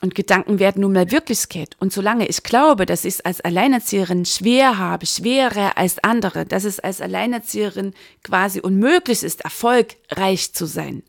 und 0.00 0.14
Gedanken 0.14 0.60
werden 0.60 0.82
nun 0.82 0.92
mal 0.92 1.10
Wirklichkeit. 1.10 1.76
Und 1.80 1.92
solange 1.92 2.28
ich 2.28 2.44
glaube, 2.44 2.86
dass 2.86 3.04
ich 3.04 3.14
es 3.14 3.20
als 3.20 3.40
Alleinerzieherin 3.40 4.24
schwer 4.24 4.78
habe, 4.78 5.06
schwerer 5.06 5.76
als 5.76 5.98
andere, 6.04 6.46
dass 6.46 6.64
es 6.64 6.78
als 6.78 7.00
Alleinerzieherin 7.00 7.94
quasi 8.22 8.60
unmöglich 8.60 9.24
ist, 9.24 9.40
erfolgreich 9.40 10.52
zu 10.52 10.66
sein, 10.66 11.02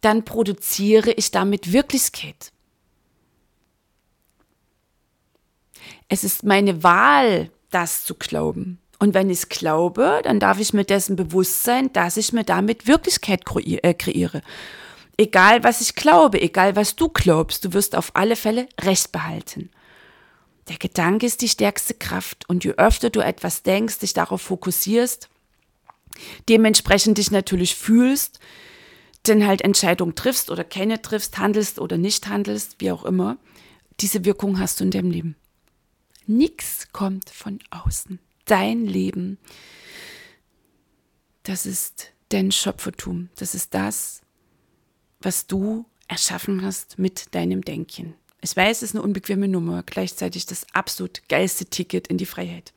dann 0.00 0.24
produziere 0.24 1.12
ich 1.12 1.30
damit 1.30 1.72
Wirklichkeit. 1.72 2.52
Es 6.08 6.24
ist 6.24 6.42
meine 6.42 6.82
Wahl, 6.82 7.50
das 7.70 8.04
zu 8.04 8.14
glauben. 8.14 8.78
Und 8.98 9.12
wenn 9.12 9.28
ich 9.28 9.38
es 9.38 9.48
glaube, 9.50 10.20
dann 10.24 10.40
darf 10.40 10.58
ich 10.58 10.72
mir 10.72 10.84
dessen 10.84 11.16
bewusst 11.16 11.64
sein, 11.64 11.92
dass 11.92 12.16
ich 12.16 12.32
mir 12.32 12.44
damit 12.44 12.86
Wirklichkeit 12.86 13.42
äh, 13.56 13.94
kreiere. 13.94 14.40
Egal, 15.18 15.64
was 15.64 15.80
ich 15.80 15.94
glaube, 15.94 16.40
egal, 16.40 16.76
was 16.76 16.96
du 16.96 17.08
glaubst, 17.08 17.64
du 17.64 17.72
wirst 17.72 17.96
auf 17.96 18.14
alle 18.14 18.36
Fälle 18.36 18.68
Recht 18.80 19.12
behalten. 19.12 19.70
Der 20.68 20.76
Gedanke 20.76 21.26
ist 21.26 21.40
die 21.42 21.48
stärkste 21.48 21.94
Kraft 21.94 22.48
und 22.48 22.64
je 22.64 22.72
öfter 22.72 23.08
du 23.08 23.20
etwas 23.20 23.62
denkst, 23.62 24.00
dich 24.00 24.12
darauf 24.12 24.42
fokussierst, 24.42 25.28
dementsprechend 26.48 27.18
dich 27.18 27.30
natürlich 27.30 27.76
fühlst, 27.76 28.40
denn 29.26 29.46
halt 29.46 29.62
Entscheidungen 29.62 30.16
triffst 30.16 30.50
oder 30.50 30.64
keine 30.64 31.00
triffst, 31.00 31.38
handelst 31.38 31.78
oder 31.78 31.96
nicht 31.96 32.28
handelst, 32.28 32.76
wie 32.78 32.90
auch 32.90 33.04
immer, 33.04 33.38
diese 34.00 34.24
Wirkung 34.24 34.58
hast 34.58 34.80
du 34.80 34.84
in 34.84 34.90
deinem 34.90 35.10
Leben. 35.10 35.36
Nichts 36.26 36.88
kommt 36.92 37.30
von 37.30 37.60
außen. 37.70 38.18
Dein 38.44 38.84
Leben, 38.84 39.38
das 41.44 41.64
ist 41.64 42.12
dein 42.28 42.50
Schöpfertum. 42.52 43.30
Das 43.36 43.54
ist 43.54 43.74
das, 43.74 44.22
was 45.20 45.46
du 45.46 45.86
erschaffen 46.08 46.62
hast 46.62 46.98
mit 46.98 47.34
deinem 47.34 47.62
Denken. 47.62 48.14
Ich 48.40 48.56
weiß, 48.56 48.78
es 48.78 48.90
ist 48.90 48.94
eine 48.94 49.02
unbequeme 49.02 49.48
Nummer, 49.48 49.82
gleichzeitig 49.82 50.46
das 50.46 50.66
absolut 50.72 51.28
geilste 51.28 51.64
Ticket 51.64 52.06
in 52.06 52.18
die 52.18 52.26
Freiheit. 52.26 52.72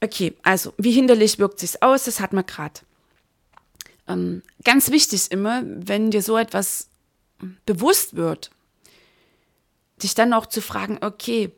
Okay, 0.00 0.34
also 0.42 0.74
wie 0.78 0.92
hinderlich 0.92 1.38
wirkt 1.38 1.60
sich 1.60 1.82
aus, 1.82 2.04
das 2.04 2.20
hat 2.20 2.32
man 2.32 2.44
gerade. 2.44 2.80
Ähm, 4.08 4.42
ganz 4.64 4.90
wichtig 4.90 5.30
immer, 5.30 5.62
wenn 5.64 6.10
dir 6.10 6.22
so 6.22 6.36
etwas 6.36 6.88
bewusst 7.64 8.16
wird, 8.16 8.50
dich 10.02 10.14
dann 10.14 10.32
auch 10.32 10.46
zu 10.46 10.60
fragen, 10.60 10.98
okay, 11.00 11.52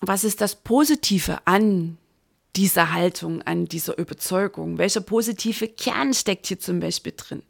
was 0.00 0.24
ist 0.24 0.40
das 0.40 0.56
Positive 0.56 1.38
an 1.44 1.98
dieser 2.56 2.92
Haltung, 2.92 3.42
an 3.42 3.66
dieser 3.66 3.98
Überzeugung? 3.98 4.78
Welcher 4.78 5.00
positive 5.00 5.68
Kern 5.68 6.14
steckt 6.14 6.46
hier 6.46 6.58
zum 6.58 6.80
Beispiel 6.80 7.14
drin? 7.16 7.42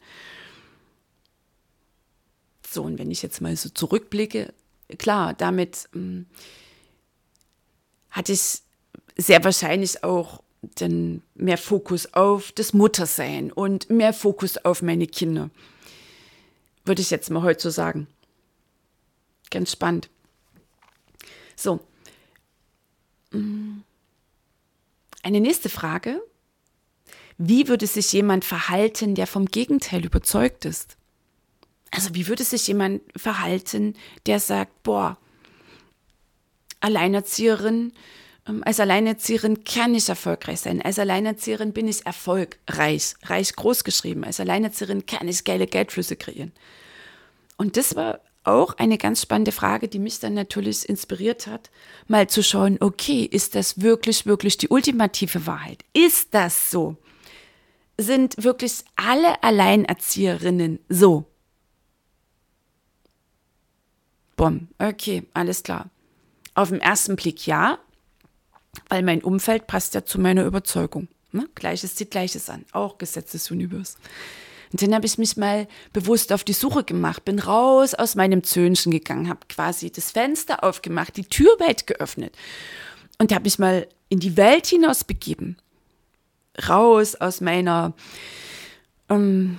So, 2.70 2.82
und 2.82 2.98
wenn 2.98 3.10
ich 3.10 3.22
jetzt 3.22 3.40
mal 3.40 3.56
so 3.56 3.70
zurückblicke, 3.70 4.52
klar, 4.98 5.32
damit 5.34 5.88
hm, 5.92 6.26
hatte 8.10 8.32
ich 8.32 8.60
sehr 9.16 9.42
wahrscheinlich 9.44 10.04
auch 10.04 10.42
dann 10.60 11.22
mehr 11.34 11.56
Fokus 11.56 12.12
auf 12.14 12.52
das 12.52 12.72
Muttersein 12.72 13.52
und 13.52 13.88
mehr 13.90 14.12
Fokus 14.12 14.58
auf 14.58 14.82
meine 14.82 15.06
Kinder. 15.06 15.50
Würde 16.84 17.00
ich 17.00 17.10
jetzt 17.10 17.30
mal 17.30 17.42
heute 17.42 17.62
so 17.62 17.70
sagen. 17.70 18.06
Ganz 19.50 19.72
spannend. 19.72 20.10
So. 21.56 21.80
Eine 23.30 23.82
nächste 25.40 25.68
Frage. 25.68 26.20
Wie 27.38 27.68
würde 27.68 27.86
sich 27.86 28.12
jemand 28.12 28.44
verhalten, 28.44 29.14
der 29.14 29.26
vom 29.26 29.46
Gegenteil 29.46 30.04
überzeugt 30.04 30.64
ist? 30.64 30.97
Also 31.90 32.14
wie 32.14 32.28
würde 32.28 32.44
sich 32.44 32.66
jemand 32.66 33.02
verhalten, 33.16 33.94
der 34.26 34.40
sagt, 34.40 34.82
boah, 34.82 35.16
Alleinerzieherin, 36.80 37.92
ähm, 38.48 38.62
als 38.64 38.80
Alleinerzieherin 38.80 39.64
kann 39.64 39.94
ich 39.94 40.08
erfolgreich 40.08 40.60
sein. 40.60 40.82
Als 40.82 40.98
Alleinerzieherin 40.98 41.72
bin 41.72 41.88
ich 41.88 42.06
erfolgreich, 42.06 43.14
reich 43.24 43.54
groß 43.54 43.84
geschrieben. 43.84 44.24
Als 44.24 44.40
Alleinerzieherin 44.40 45.06
kann 45.06 45.28
ich 45.28 45.44
geile 45.44 45.66
Geldflüsse 45.66 46.16
kreieren. 46.16 46.52
Und 47.56 47.76
das 47.76 47.96
war 47.96 48.20
auch 48.44 48.74
eine 48.78 48.98
ganz 48.98 49.22
spannende 49.22 49.52
Frage, 49.52 49.88
die 49.88 49.98
mich 49.98 50.20
dann 50.20 50.34
natürlich 50.34 50.88
inspiriert 50.88 51.46
hat, 51.46 51.70
mal 52.06 52.28
zu 52.28 52.42
schauen, 52.42 52.78
okay, 52.80 53.24
ist 53.24 53.54
das 53.54 53.82
wirklich, 53.82 54.26
wirklich 54.26 54.56
die 54.56 54.68
ultimative 54.68 55.46
Wahrheit? 55.46 55.84
Ist 55.92 56.28
das 56.32 56.70
so? 56.70 56.96
Sind 57.98 58.42
wirklich 58.42 58.84
alle 58.96 59.42
Alleinerzieherinnen 59.42 60.78
so? 60.88 61.26
Bom, 64.38 64.68
okay, 64.78 65.24
alles 65.34 65.64
klar. 65.64 65.90
Auf 66.54 66.68
den 66.68 66.80
ersten 66.80 67.16
Blick 67.16 67.44
ja, 67.48 67.80
weil 68.88 69.02
mein 69.02 69.24
Umfeld 69.24 69.66
passt 69.66 69.94
ja 69.94 70.04
zu 70.04 70.20
meiner 70.20 70.44
Überzeugung. 70.44 71.08
Ne? 71.32 71.48
Gleiches 71.56 71.96
zieht 71.96 72.12
Gleiches 72.12 72.48
an, 72.48 72.64
auch 72.70 72.98
Gesetz 72.98 73.32
des 73.32 73.50
Universums. 73.50 73.96
Und 74.70 74.80
dann 74.80 74.94
habe 74.94 75.06
ich 75.06 75.18
mich 75.18 75.36
mal 75.36 75.66
bewusst 75.92 76.32
auf 76.32 76.44
die 76.44 76.52
Suche 76.52 76.84
gemacht, 76.84 77.24
bin 77.24 77.40
raus 77.40 77.94
aus 77.94 78.14
meinem 78.14 78.44
Zöhnchen 78.44 78.92
gegangen, 78.92 79.28
habe 79.28 79.40
quasi 79.48 79.90
das 79.90 80.12
Fenster 80.12 80.62
aufgemacht, 80.62 81.16
die 81.16 81.24
Tür 81.24 81.50
weit 81.58 81.88
geöffnet 81.88 82.36
und 83.18 83.32
habe 83.32 83.42
mich 83.42 83.58
mal 83.58 83.88
in 84.08 84.20
die 84.20 84.36
Welt 84.36 84.68
hinaus 84.68 85.02
begeben. 85.02 85.56
Raus 86.68 87.16
aus 87.16 87.40
meiner 87.40 87.92
ähm, 89.08 89.58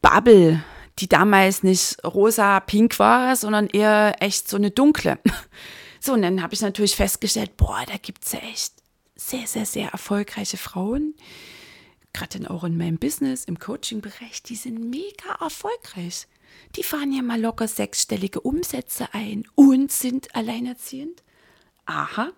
Bubble, 0.00 0.64
die 0.98 1.08
damals 1.08 1.62
nicht 1.62 2.04
rosa, 2.04 2.60
pink 2.60 2.98
war, 2.98 3.36
sondern 3.36 3.66
eher 3.68 4.16
echt 4.20 4.48
so 4.48 4.56
eine 4.56 4.70
dunkle. 4.70 5.18
So, 6.00 6.12
und 6.12 6.20
dann 6.20 6.42
habe 6.42 6.52
ich 6.52 6.60
natürlich 6.60 6.96
festgestellt, 6.96 7.56
boah, 7.56 7.82
da 7.86 7.96
gibt 7.96 8.26
es 8.26 8.32
ja 8.32 8.40
echt 8.40 8.74
sehr, 9.16 9.46
sehr, 9.46 9.64
sehr 9.64 9.88
erfolgreiche 9.88 10.58
Frauen, 10.58 11.14
gerade 12.12 12.40
dann 12.40 12.46
auch 12.46 12.62
in 12.64 12.76
meinem 12.76 12.98
Business, 12.98 13.46
im 13.46 13.58
Coaching-Bereich, 13.58 14.42
die 14.42 14.56
sind 14.56 14.90
mega 14.90 15.34
erfolgreich. 15.40 16.26
Die 16.76 16.82
fahren 16.82 17.10
ja 17.10 17.22
mal 17.22 17.40
locker 17.40 17.68
sechsstellige 17.68 18.40
Umsätze 18.40 19.08
ein 19.14 19.46
und 19.54 19.92
sind 19.92 20.34
alleinerziehend. 20.34 21.22
Aha. 21.86 22.32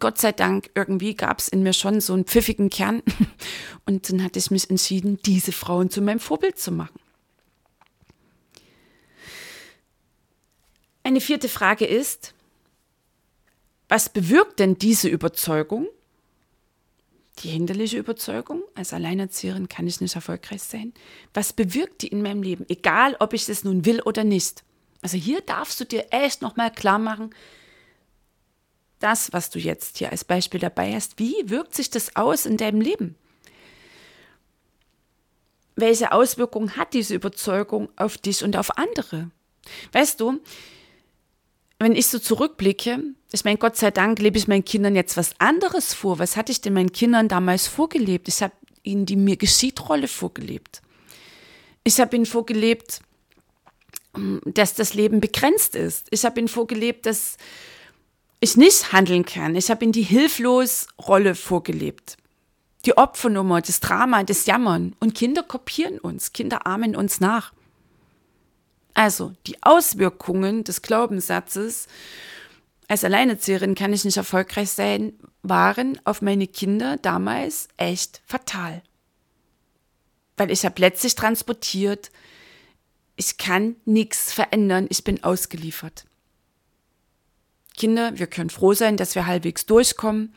Gott 0.00 0.18
sei 0.18 0.32
Dank, 0.32 0.70
irgendwie 0.74 1.14
gab 1.14 1.38
es 1.38 1.48
in 1.48 1.62
mir 1.62 1.72
schon 1.72 2.00
so 2.00 2.12
einen 2.12 2.24
pfiffigen 2.24 2.70
Kern. 2.70 3.02
Und 3.86 4.10
dann 4.10 4.22
hatte 4.22 4.38
ich 4.38 4.50
mich 4.50 4.68
entschieden, 4.68 5.18
diese 5.24 5.52
Frauen 5.52 5.90
zu 5.90 6.02
meinem 6.02 6.18
Vorbild 6.18 6.58
zu 6.58 6.72
machen. 6.72 6.98
Eine 11.04 11.20
vierte 11.20 11.48
Frage 11.48 11.86
ist, 11.86 12.34
was 13.88 14.08
bewirkt 14.08 14.58
denn 14.58 14.76
diese 14.76 15.08
Überzeugung? 15.08 15.86
Die 17.40 17.48
hinderliche 17.50 17.98
Überzeugung, 17.98 18.62
als 18.74 18.92
Alleinerzieherin 18.92 19.68
kann 19.68 19.86
ich 19.86 20.00
nicht 20.00 20.16
erfolgreich 20.16 20.62
sein. 20.62 20.92
Was 21.32 21.52
bewirkt 21.52 22.02
die 22.02 22.08
in 22.08 22.22
meinem 22.22 22.42
Leben? 22.42 22.64
Egal, 22.68 23.14
ob 23.20 23.34
ich 23.34 23.46
das 23.46 23.62
nun 23.62 23.84
will 23.84 24.00
oder 24.00 24.24
nicht. 24.24 24.64
Also 25.02 25.16
hier 25.16 25.42
darfst 25.42 25.78
du 25.78 25.84
dir 25.84 26.06
echt 26.10 26.42
nochmal 26.42 26.72
klar 26.72 26.98
machen, 26.98 27.30
das, 28.98 29.32
was 29.32 29.50
du 29.50 29.58
jetzt 29.58 29.98
hier 29.98 30.10
als 30.10 30.24
Beispiel 30.24 30.60
dabei 30.60 30.94
hast, 30.94 31.18
wie 31.18 31.34
wirkt 31.46 31.74
sich 31.74 31.90
das 31.90 32.16
aus 32.16 32.46
in 32.46 32.56
deinem 32.56 32.80
Leben? 32.80 33.14
Welche 35.74 36.12
Auswirkungen 36.12 36.76
hat 36.76 36.94
diese 36.94 37.14
Überzeugung 37.14 37.90
auf 37.96 38.16
dich 38.16 38.42
und 38.42 38.56
auf 38.56 38.78
andere? 38.78 39.30
Weißt 39.92 40.20
du, 40.20 40.40
wenn 41.78 41.94
ich 41.94 42.06
so 42.06 42.18
zurückblicke, 42.18 43.02
ich 43.32 43.44
meine, 43.44 43.58
Gott 43.58 43.76
sei 43.76 43.90
Dank 43.90 44.18
lebe 44.18 44.38
ich 44.38 44.48
meinen 44.48 44.64
Kindern 44.64 44.96
jetzt 44.96 45.16
was 45.18 45.38
anderes 45.38 45.92
vor. 45.92 46.18
Was 46.18 46.36
hatte 46.36 46.52
ich 46.52 46.62
denn 46.62 46.72
meinen 46.72 46.92
Kindern 46.92 47.28
damals 47.28 47.66
vorgelebt? 47.66 48.28
Ich 48.28 48.42
habe 48.42 48.54
ihnen 48.82 49.04
die 49.04 49.16
mir 49.16 49.36
geschieht-Rolle 49.36 50.08
vorgelebt. 50.08 50.80
Ich 51.84 52.00
habe 52.00 52.16
ihnen 52.16 52.26
vorgelebt, 52.26 53.00
ähm, 54.16 54.40
dass 54.44 54.74
das 54.74 54.94
Leben 54.94 55.20
begrenzt 55.20 55.74
ist. 55.74 56.06
Ich 56.10 56.24
habe 56.24 56.40
ihnen 56.40 56.48
vorgelebt, 56.48 57.04
dass 57.04 57.36
ich 58.40 58.56
nicht 58.56 58.92
handeln 58.92 59.24
kann. 59.24 59.56
Ich 59.56 59.70
habe 59.70 59.84
ihnen 59.84 59.92
die 59.92 60.02
Hilflos-Rolle 60.02 61.34
vorgelebt. 61.34 62.16
Die 62.84 62.96
Opfernummer, 62.96 63.60
das 63.60 63.80
Drama, 63.80 64.22
das 64.22 64.46
Jammern. 64.46 64.94
Und 65.00 65.14
Kinder 65.14 65.42
kopieren 65.42 65.98
uns, 65.98 66.32
Kinder 66.32 66.66
ahmen 66.66 66.94
uns 66.94 67.20
nach. 67.20 67.52
Also 68.94 69.34
die 69.46 69.62
Auswirkungen 69.62 70.64
des 70.64 70.82
Glaubenssatzes, 70.82 71.86
als 72.88 73.04
Alleinerzieherin 73.04 73.74
kann 73.74 73.92
ich 73.92 74.04
nicht 74.04 74.16
erfolgreich 74.16 74.70
sein, 74.70 75.12
waren 75.42 76.00
auf 76.04 76.22
meine 76.22 76.46
Kinder 76.46 76.96
damals 76.98 77.68
echt 77.76 78.22
fatal. 78.26 78.82
Weil 80.36 80.50
ich 80.50 80.64
habe 80.64 80.80
letztlich 80.80 81.14
transportiert, 81.14 82.10
ich 83.16 83.38
kann 83.38 83.76
nichts 83.84 84.32
verändern, 84.32 84.86
ich 84.88 85.02
bin 85.02 85.24
ausgeliefert. 85.24 86.04
Kinder, 87.76 88.18
wir 88.18 88.26
können 88.26 88.50
froh 88.50 88.74
sein, 88.74 88.96
dass 88.96 89.14
wir 89.14 89.26
halbwegs 89.26 89.66
durchkommen. 89.66 90.34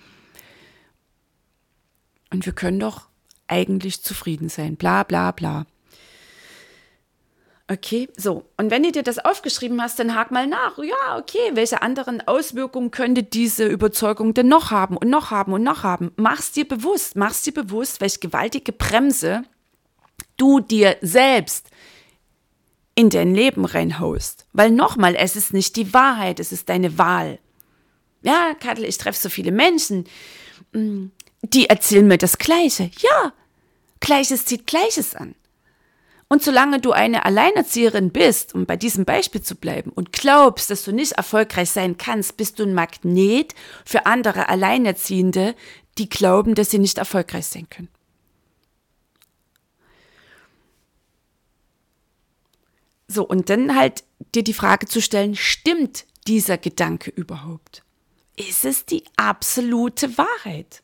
Und 2.32 2.46
wir 2.46 2.54
können 2.54 2.80
doch 2.80 3.08
eigentlich 3.48 4.04
zufrieden 4.04 4.50
sein. 4.50 4.76
Bla 4.76 5.04
bla 5.04 5.32
bla. 5.32 5.66
Okay, 7.72 8.10
so. 8.18 8.46
Und 8.58 8.72
wenn 8.72 8.82
du 8.82 8.92
dir 8.92 9.04
das 9.04 9.20
aufgeschrieben 9.20 9.80
hast, 9.80 10.00
dann 10.00 10.16
hak 10.16 10.32
mal 10.32 10.48
nach. 10.48 10.80
Ja, 10.80 11.18
okay, 11.18 11.52
welche 11.54 11.84
anderen 11.84 12.28
Auswirkungen 12.28 12.90
könnte 12.90 13.22
diese 13.22 13.68
Überzeugung 13.68 14.34
denn 14.34 14.48
noch 14.48 14.72
haben 14.72 14.98
und 14.98 15.08
noch 15.08 15.30
haben 15.30 15.54
und 15.54 15.62
noch 15.62 15.84
haben? 15.84 16.12
Mach's 16.16 16.52
dir 16.52 16.68
bewusst, 16.68 17.16
mach's 17.16 17.44
dir 17.44 17.54
bewusst, 17.54 18.02
welche 18.02 18.20
gewaltige 18.20 18.72
Bremse 18.72 19.44
du 20.38 20.60
dir 20.60 20.98
selbst 21.02 21.70
in 23.00 23.10
dein 23.10 23.34
Leben 23.34 23.64
reinhaust. 23.64 24.46
Weil 24.52 24.72
nochmal, 24.72 25.16
es 25.16 25.38
ist 25.38 25.54
nicht 25.54 25.78
die 25.78 25.94
Wahrheit, 25.94 26.42
es 26.42 26.52
ist 26.52 26.68
deine 26.68 26.98
Wahl. 26.98 27.40
Ja, 28.24 28.54
Kattel, 28.60 28.84
ich 28.84 28.98
treffe 28.98 29.18
so 29.18 29.30
viele 29.30 29.54
Menschen, 29.54 30.04
mm, 30.74 31.06
die 31.42 31.70
erzählen 31.70 32.06
mir 32.06 32.18
das 32.18 32.38
Gleiche. 32.38 32.92
Ja, 33.00 33.32
Gleiches 34.02 34.44
zieht 34.44 34.68
Gleiches 34.68 35.16
an. 35.16 35.36
Und 36.28 36.44
solange 36.44 36.82
du 36.82 36.92
eine 36.92 37.24
Alleinerzieherin 37.24 38.12
bist, 38.12 38.54
um 38.54 38.66
bei 38.66 38.76
diesem 38.76 39.06
Beispiel 39.06 39.42
zu 39.42 39.56
bleiben, 39.56 39.92
und 39.92 40.12
glaubst, 40.12 40.70
dass 40.70 40.84
du 40.84 40.92
nicht 40.92 41.14
erfolgreich 41.14 41.72
sein 41.72 41.98
kannst, 41.98 42.36
bist 42.36 42.60
du 42.60 42.64
ein 42.64 42.74
Magnet 42.74 43.56
für 43.86 44.08
andere 44.08 44.50
Alleinerziehende, 44.50 45.56
die 45.98 46.10
glauben, 46.10 46.54
dass 46.54 46.70
sie 46.70 46.80
nicht 46.80 46.98
erfolgreich 46.98 47.48
sein 47.48 47.70
können. 47.70 47.88
So, 53.12 53.28
und 53.28 53.50
dann 53.50 53.76
halt 53.76 54.04
dir 54.36 54.44
die 54.44 54.54
Frage 54.54 54.86
zu 54.86 55.02
stellen, 55.02 55.36
stimmt 55.36 56.06
dieser 56.28 56.60
Gedanke 56.60 57.10
überhaupt? 57.10 57.84
Ist 58.36 58.66
es 58.66 58.86
die 58.86 59.04
absolute 59.18 60.16
Wahrheit? 60.20 60.84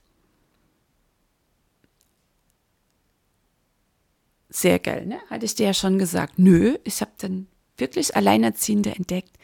Sehr 4.49 4.79
geil, 4.79 5.05
ne? 5.05 5.19
Hatte 5.29 5.45
ich 5.45 5.53
dir 5.53 5.67
ja 5.67 5.73
schon 5.75 5.99
gesagt. 5.99 6.39
Nö, 6.39 6.79
ich 6.83 7.01
habe 7.01 7.11
dann 7.19 7.47
wirklich 7.77 8.15
Alleinerziehende 8.15 8.95
entdeckt, 8.95 9.37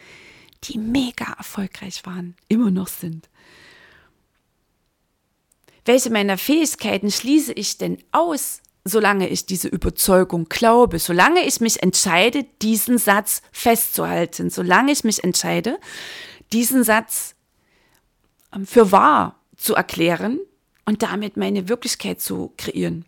die 0.64 0.80
mega 0.80 1.34
erfolgreich 1.38 2.04
waren, 2.08 2.36
immer 2.48 2.72
noch 2.72 2.88
sind. 2.88 3.30
Welche 5.86 6.10
meiner 6.10 6.40
Fähigkeiten 6.40 7.12
schließe 7.12 7.54
ich 7.54 7.78
denn 7.78 8.00
aus, 8.12 8.62
solange 8.84 9.30
ich 9.30 9.46
diese 9.46 9.68
Überzeugung 9.68 10.50
glaube, 10.50 11.00
solange 11.00 11.46
ich 11.46 11.62
mich 11.62 11.84
entscheide, 11.84 12.46
diesen 12.62 12.98
Satz 12.98 13.42
festzuhalten, 13.52 14.50
solange 14.50 14.92
ich 14.92 15.04
mich 15.04 15.24
entscheide, 15.24 15.80
diesen 16.52 16.84
Satz 16.84 17.36
ähm, 18.54 18.66
für 18.66 18.92
wahr 18.92 19.40
zu 19.56 19.76
erklären 19.76 20.40
und 20.86 21.04
damit 21.04 21.38
meine 21.38 21.70
Wirklichkeit 21.70 22.22
zu 22.22 22.54
kreieren. 22.58 23.06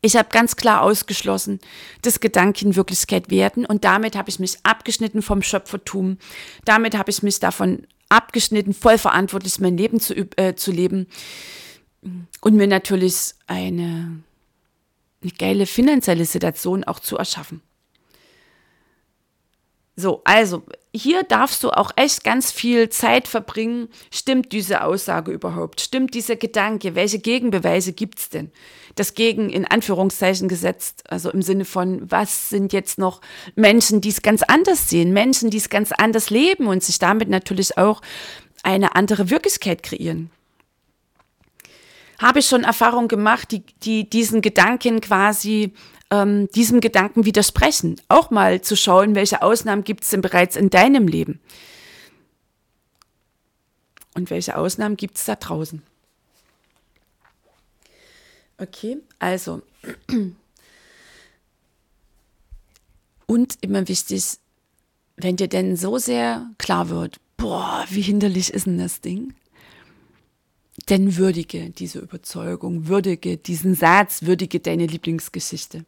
Ich 0.00 0.16
habe 0.16 0.28
ganz 0.30 0.54
klar 0.54 0.82
ausgeschlossen, 0.82 1.58
dass 2.02 2.20
Gedanken 2.20 2.76
Wirklichkeit 2.76 3.30
werden 3.30 3.66
und 3.66 3.84
damit 3.84 4.14
habe 4.14 4.30
ich 4.30 4.38
mich 4.38 4.58
abgeschnitten 4.62 5.22
vom 5.22 5.42
Schöpfertum. 5.42 6.18
Damit 6.64 6.96
habe 6.96 7.10
ich 7.10 7.22
mich 7.24 7.40
davon 7.40 7.86
abgeschnitten, 8.08 8.74
voll 8.74 8.98
verantwortlich 8.98 9.58
mein 9.58 9.76
Leben 9.76 9.98
zu, 9.98 10.14
äh, 10.36 10.54
zu 10.54 10.70
leben 10.70 11.08
und 12.02 12.54
mir 12.54 12.66
natürlich 12.66 13.34
eine, 13.46 14.22
eine 15.22 15.32
geile 15.38 15.66
finanzielle 15.66 16.24
Situation 16.24 16.84
auch 16.84 17.00
zu 17.00 17.16
erschaffen. 17.16 17.62
So, 19.96 20.22
also 20.22 20.62
hier 20.94 21.24
darfst 21.24 21.64
du 21.64 21.70
auch 21.70 21.90
echt 21.96 22.22
ganz 22.22 22.52
viel 22.52 22.88
Zeit 22.88 23.26
verbringen. 23.26 23.88
Stimmt 24.12 24.52
diese 24.52 24.84
Aussage 24.84 25.32
überhaupt? 25.32 25.80
Stimmt 25.80 26.14
dieser 26.14 26.36
Gedanke? 26.36 26.94
Welche 26.94 27.18
Gegenbeweise 27.18 27.92
gibt 27.92 28.20
es 28.20 28.28
denn? 28.28 28.52
Das 28.94 29.14
Gegen 29.14 29.50
in 29.50 29.64
Anführungszeichen 29.64 30.46
gesetzt, 30.46 31.02
also 31.08 31.32
im 31.32 31.42
Sinne 31.42 31.64
von, 31.64 32.08
was 32.08 32.48
sind 32.48 32.72
jetzt 32.72 32.98
noch 32.98 33.20
Menschen, 33.56 34.00
die 34.00 34.10
es 34.10 34.22
ganz 34.22 34.44
anders 34.44 34.88
sehen, 34.88 35.12
Menschen, 35.12 35.50
die 35.50 35.56
es 35.56 35.68
ganz 35.68 35.90
anders 35.90 36.30
leben 36.30 36.68
und 36.68 36.84
sich 36.84 37.00
damit 37.00 37.28
natürlich 37.28 37.76
auch 37.76 38.00
eine 38.62 38.94
andere 38.94 39.30
Wirklichkeit 39.30 39.82
kreieren 39.82 40.30
habe 42.18 42.40
ich 42.40 42.46
schon 42.46 42.64
Erfahrungen 42.64 43.08
gemacht, 43.08 43.52
die, 43.52 43.62
die 43.82 44.08
diesen 44.08 44.42
Gedanken 44.42 45.00
quasi 45.00 45.72
ähm, 46.10 46.48
diesem 46.52 46.80
Gedanken 46.80 47.24
widersprechen. 47.24 48.00
Auch 48.08 48.30
mal 48.30 48.60
zu 48.60 48.76
schauen, 48.76 49.14
welche 49.14 49.42
Ausnahmen 49.42 49.84
gibt 49.84 50.04
es 50.04 50.10
denn 50.10 50.20
bereits 50.20 50.56
in 50.56 50.70
deinem 50.70 51.06
Leben. 51.06 51.40
Und 54.14 54.30
welche 54.30 54.56
Ausnahmen 54.56 54.96
gibt 54.96 55.16
es 55.16 55.26
da 55.26 55.36
draußen. 55.36 55.82
Okay, 58.56 58.98
also. 59.20 59.62
Und 63.26 63.58
immer 63.60 63.86
wichtig, 63.86 64.24
wenn 65.16 65.36
dir 65.36 65.48
denn 65.48 65.76
so 65.76 65.98
sehr 65.98 66.50
klar 66.58 66.88
wird, 66.88 67.20
boah, 67.36 67.84
wie 67.90 68.00
hinderlich 68.00 68.52
ist 68.52 68.66
denn 68.66 68.78
das 68.78 69.00
Ding? 69.00 69.34
Denn 70.88 71.16
würdige 71.16 71.70
diese 71.70 71.98
Überzeugung, 71.98 72.88
würdige 72.88 73.36
diesen 73.36 73.74
Satz, 73.74 74.22
würdige 74.22 74.60
deine 74.60 74.86
Lieblingsgeschichte. 74.86 75.84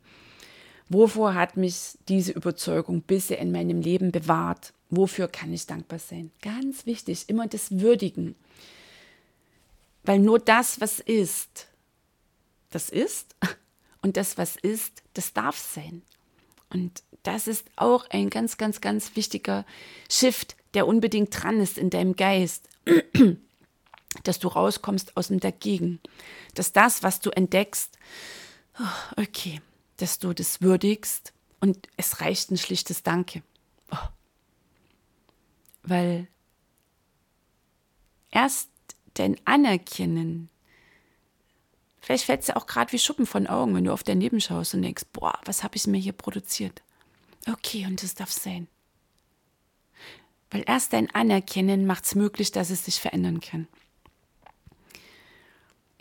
Wovor 0.88 1.34
hat 1.34 1.56
mich 1.56 1.96
diese 2.08 2.32
Überzeugung 2.32 3.02
bisher 3.02 3.38
in 3.38 3.52
meinem 3.52 3.80
Leben 3.80 4.10
bewahrt? 4.10 4.72
Wofür 4.90 5.28
kann 5.28 5.52
ich 5.52 5.66
dankbar 5.66 6.00
sein? 6.00 6.32
Ganz 6.42 6.84
wichtig, 6.84 7.28
immer 7.28 7.46
das 7.46 7.70
Würdigen. 7.70 8.34
Weil 10.02 10.18
nur 10.18 10.40
das, 10.40 10.80
was 10.80 10.98
ist, 10.98 11.68
das 12.70 12.90
ist. 12.90 13.36
Und 14.02 14.16
das, 14.16 14.38
was 14.38 14.56
ist, 14.56 15.02
das 15.12 15.34
darf 15.34 15.58
sein. 15.58 16.02
Und 16.70 17.02
das 17.22 17.46
ist 17.46 17.66
auch 17.76 18.08
ein 18.08 18.30
ganz, 18.30 18.56
ganz, 18.56 18.80
ganz 18.80 19.14
wichtiger 19.14 19.66
Shift, 20.08 20.56
der 20.72 20.86
unbedingt 20.86 21.30
dran 21.30 21.60
ist 21.60 21.76
in 21.76 21.90
deinem 21.90 22.16
Geist 22.16 22.68
dass 24.22 24.38
du 24.38 24.48
rauskommst 24.48 25.16
aus 25.16 25.28
dem 25.28 25.40
Dagegen, 25.40 26.00
dass 26.54 26.72
das, 26.72 27.02
was 27.02 27.20
du 27.20 27.30
entdeckst, 27.30 27.98
oh, 28.78 29.22
okay, 29.22 29.60
dass 29.96 30.18
du 30.18 30.32
das 30.32 30.60
würdigst 30.60 31.32
und 31.60 31.88
es 31.96 32.20
reicht 32.20 32.50
ein 32.50 32.58
schlichtes 32.58 33.02
Danke. 33.02 33.42
Oh. 33.90 33.96
Weil 35.82 36.28
erst 38.30 38.70
dein 39.14 39.36
Anerkennen, 39.44 40.48
vielleicht 42.00 42.24
fällt 42.24 42.40
es 42.40 42.46
dir 42.46 42.56
auch 42.56 42.66
gerade 42.66 42.92
wie 42.92 42.98
Schuppen 42.98 43.26
von 43.26 43.46
Augen, 43.46 43.74
wenn 43.74 43.84
du 43.84 43.92
auf 43.92 44.02
dein 44.02 44.20
Leben 44.20 44.40
schaust 44.40 44.74
und 44.74 44.82
denkst, 44.82 45.04
boah, 45.12 45.38
was 45.44 45.62
habe 45.62 45.76
ich 45.76 45.86
mir 45.86 45.98
hier 45.98 46.12
produziert? 46.12 46.82
Okay, 47.50 47.86
und 47.86 48.02
das 48.02 48.14
darf 48.14 48.30
sein. 48.30 48.68
Weil 50.50 50.64
erst 50.66 50.92
dein 50.92 51.10
Anerkennen 51.14 51.86
macht 51.86 52.04
es 52.04 52.14
möglich, 52.14 52.50
dass 52.52 52.70
es 52.70 52.84
sich 52.84 53.00
verändern 53.00 53.40
kann 53.40 53.68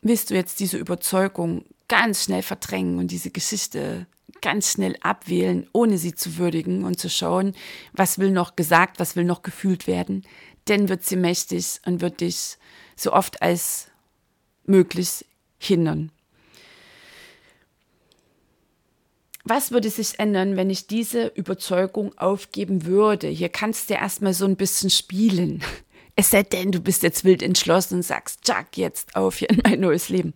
willst 0.02 0.30
du 0.30 0.36
jetzt 0.36 0.60
diese 0.60 0.78
Überzeugung 0.78 1.66
ganz 1.88 2.24
schnell 2.24 2.44
verdrängen 2.44 3.00
und 3.00 3.12
diese 3.12 3.32
Geschichte 3.32 4.08
ganz 4.42 4.72
schnell 4.72 4.96
abwählen, 5.02 5.68
ohne 5.74 5.98
sie 5.98 6.16
zu 6.16 6.38
würdigen 6.38 6.84
und 6.84 7.00
zu 7.00 7.10
schauen, 7.10 7.54
was 7.94 8.20
will 8.20 8.32
noch 8.32 8.56
gesagt, 8.56 9.00
was 9.00 9.16
will 9.16 9.26
noch 9.26 9.42
gefühlt 9.42 9.88
werden, 9.88 10.24
dann 10.66 10.88
wird 10.88 11.04
sie 11.04 11.16
mächtig 11.16 11.82
und 11.86 12.02
wird 12.02 12.22
dich 12.22 12.58
so 12.96 13.12
oft 13.12 13.42
als 13.42 13.88
möglich 14.66 15.26
hindern. 15.58 16.12
Was 19.46 19.72
würde 19.72 19.90
sich 19.90 20.20
ändern, 20.20 20.58
wenn 20.58 20.70
ich 20.70 20.86
diese 20.86 21.28
Überzeugung 21.28 22.16
aufgeben 22.18 22.86
würde? 22.86 23.28
Hier 23.28 23.50
kannst 23.50 23.90
du 23.90 23.96
erstmal 23.96 24.34
so 24.34 24.46
ein 24.46 24.58
bisschen 24.58 24.92
spielen. 24.92 25.64
Es 26.20 26.32
sei 26.32 26.44
denn, 26.44 26.74
du 26.74 26.82
bist 26.82 27.02
jetzt 27.04 27.24
wild 27.24 27.42
entschlossen 27.42 27.96
und 27.96 28.02
sagst, 28.02 28.42
Jack, 28.46 28.76
jetzt 28.76 29.16
auf 29.16 29.38
hier 29.38 29.50
in 29.52 29.62
mein 29.64 29.80
neues 29.80 30.10
Leben. 30.10 30.34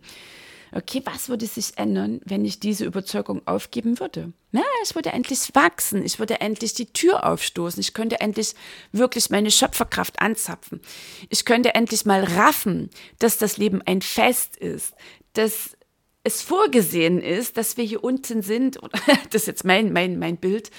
Okay, 0.72 1.02
was 1.04 1.28
würde 1.28 1.44
sich 1.44 1.76
ändern, 1.76 2.22
wenn 2.24 2.46
ich 2.46 2.58
diese 2.58 2.86
Überzeugung 2.86 3.46
aufgeben 3.46 4.00
würde? 4.00 4.32
Na, 4.50 4.62
ich 4.82 4.94
würde 4.94 5.12
endlich 5.12 5.40
wachsen, 5.52 6.02
ich 6.02 6.18
würde 6.18 6.40
endlich 6.40 6.72
die 6.72 6.90
Tür 6.90 7.28
aufstoßen, 7.28 7.82
ich 7.82 7.92
könnte 7.92 8.18
endlich 8.22 8.54
wirklich 8.92 9.28
meine 9.28 9.50
Schöpferkraft 9.50 10.22
anzapfen. 10.22 10.80
Ich 11.28 11.44
könnte 11.44 11.74
endlich 11.74 12.06
mal 12.06 12.24
raffen, 12.24 12.88
dass 13.18 13.36
das 13.36 13.58
Leben 13.58 13.82
ein 13.84 14.00
Fest 14.00 14.56
ist, 14.56 14.94
dass 15.34 15.76
es 16.22 16.40
vorgesehen 16.40 17.20
ist, 17.20 17.58
dass 17.58 17.76
wir 17.76 17.84
hier 17.84 18.02
unten 18.02 18.40
sind, 18.40 18.78
das 19.30 19.42
ist 19.42 19.48
jetzt 19.48 19.64
mein, 19.66 19.92
mein, 19.92 20.18
mein 20.18 20.38
Bild, 20.38 20.70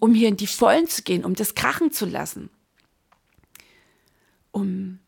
um 0.00 0.14
hier 0.14 0.28
in 0.28 0.38
die 0.38 0.46
Vollen 0.46 0.88
zu 0.88 1.02
gehen, 1.02 1.26
um 1.26 1.34
das 1.34 1.54
krachen 1.54 1.92
zu 1.92 2.06
lassen 2.06 2.48
um 4.54 5.00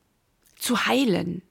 zu 0.56 0.86
heilen, 0.86 1.42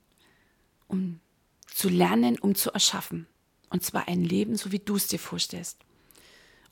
um 0.88 1.22
zu 1.66 1.88
lernen, 1.88 2.38
um 2.38 2.54
zu 2.54 2.72
erschaffen. 2.72 3.26
Und 3.70 3.84
zwar 3.84 4.08
ein 4.08 4.24
Leben, 4.24 4.58
so 4.58 4.72
wie 4.72 4.80
du 4.80 4.98
es 4.98 5.08
dir 5.08 5.20
vorstellst. 5.20 5.80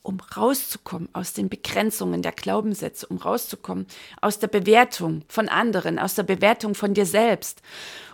Um 0.02 0.20
rauszukommen 0.20 1.08
aus 1.14 1.32
den 1.32 1.48
Begrenzungen 1.48 2.22
der 2.22 2.34
Glaubenssätze, 2.34 3.08
um 3.08 3.18
rauszukommen 3.18 3.88
aus 4.20 4.40
der 4.40 4.48
Bewertung 4.48 5.24
von 5.30 5.48
anderen, 5.48 5.98
aus 5.98 6.16
der 6.16 6.24
Bewertung 6.24 6.76
von 6.76 6.94
dir 6.94 7.06
selbst, 7.06 7.62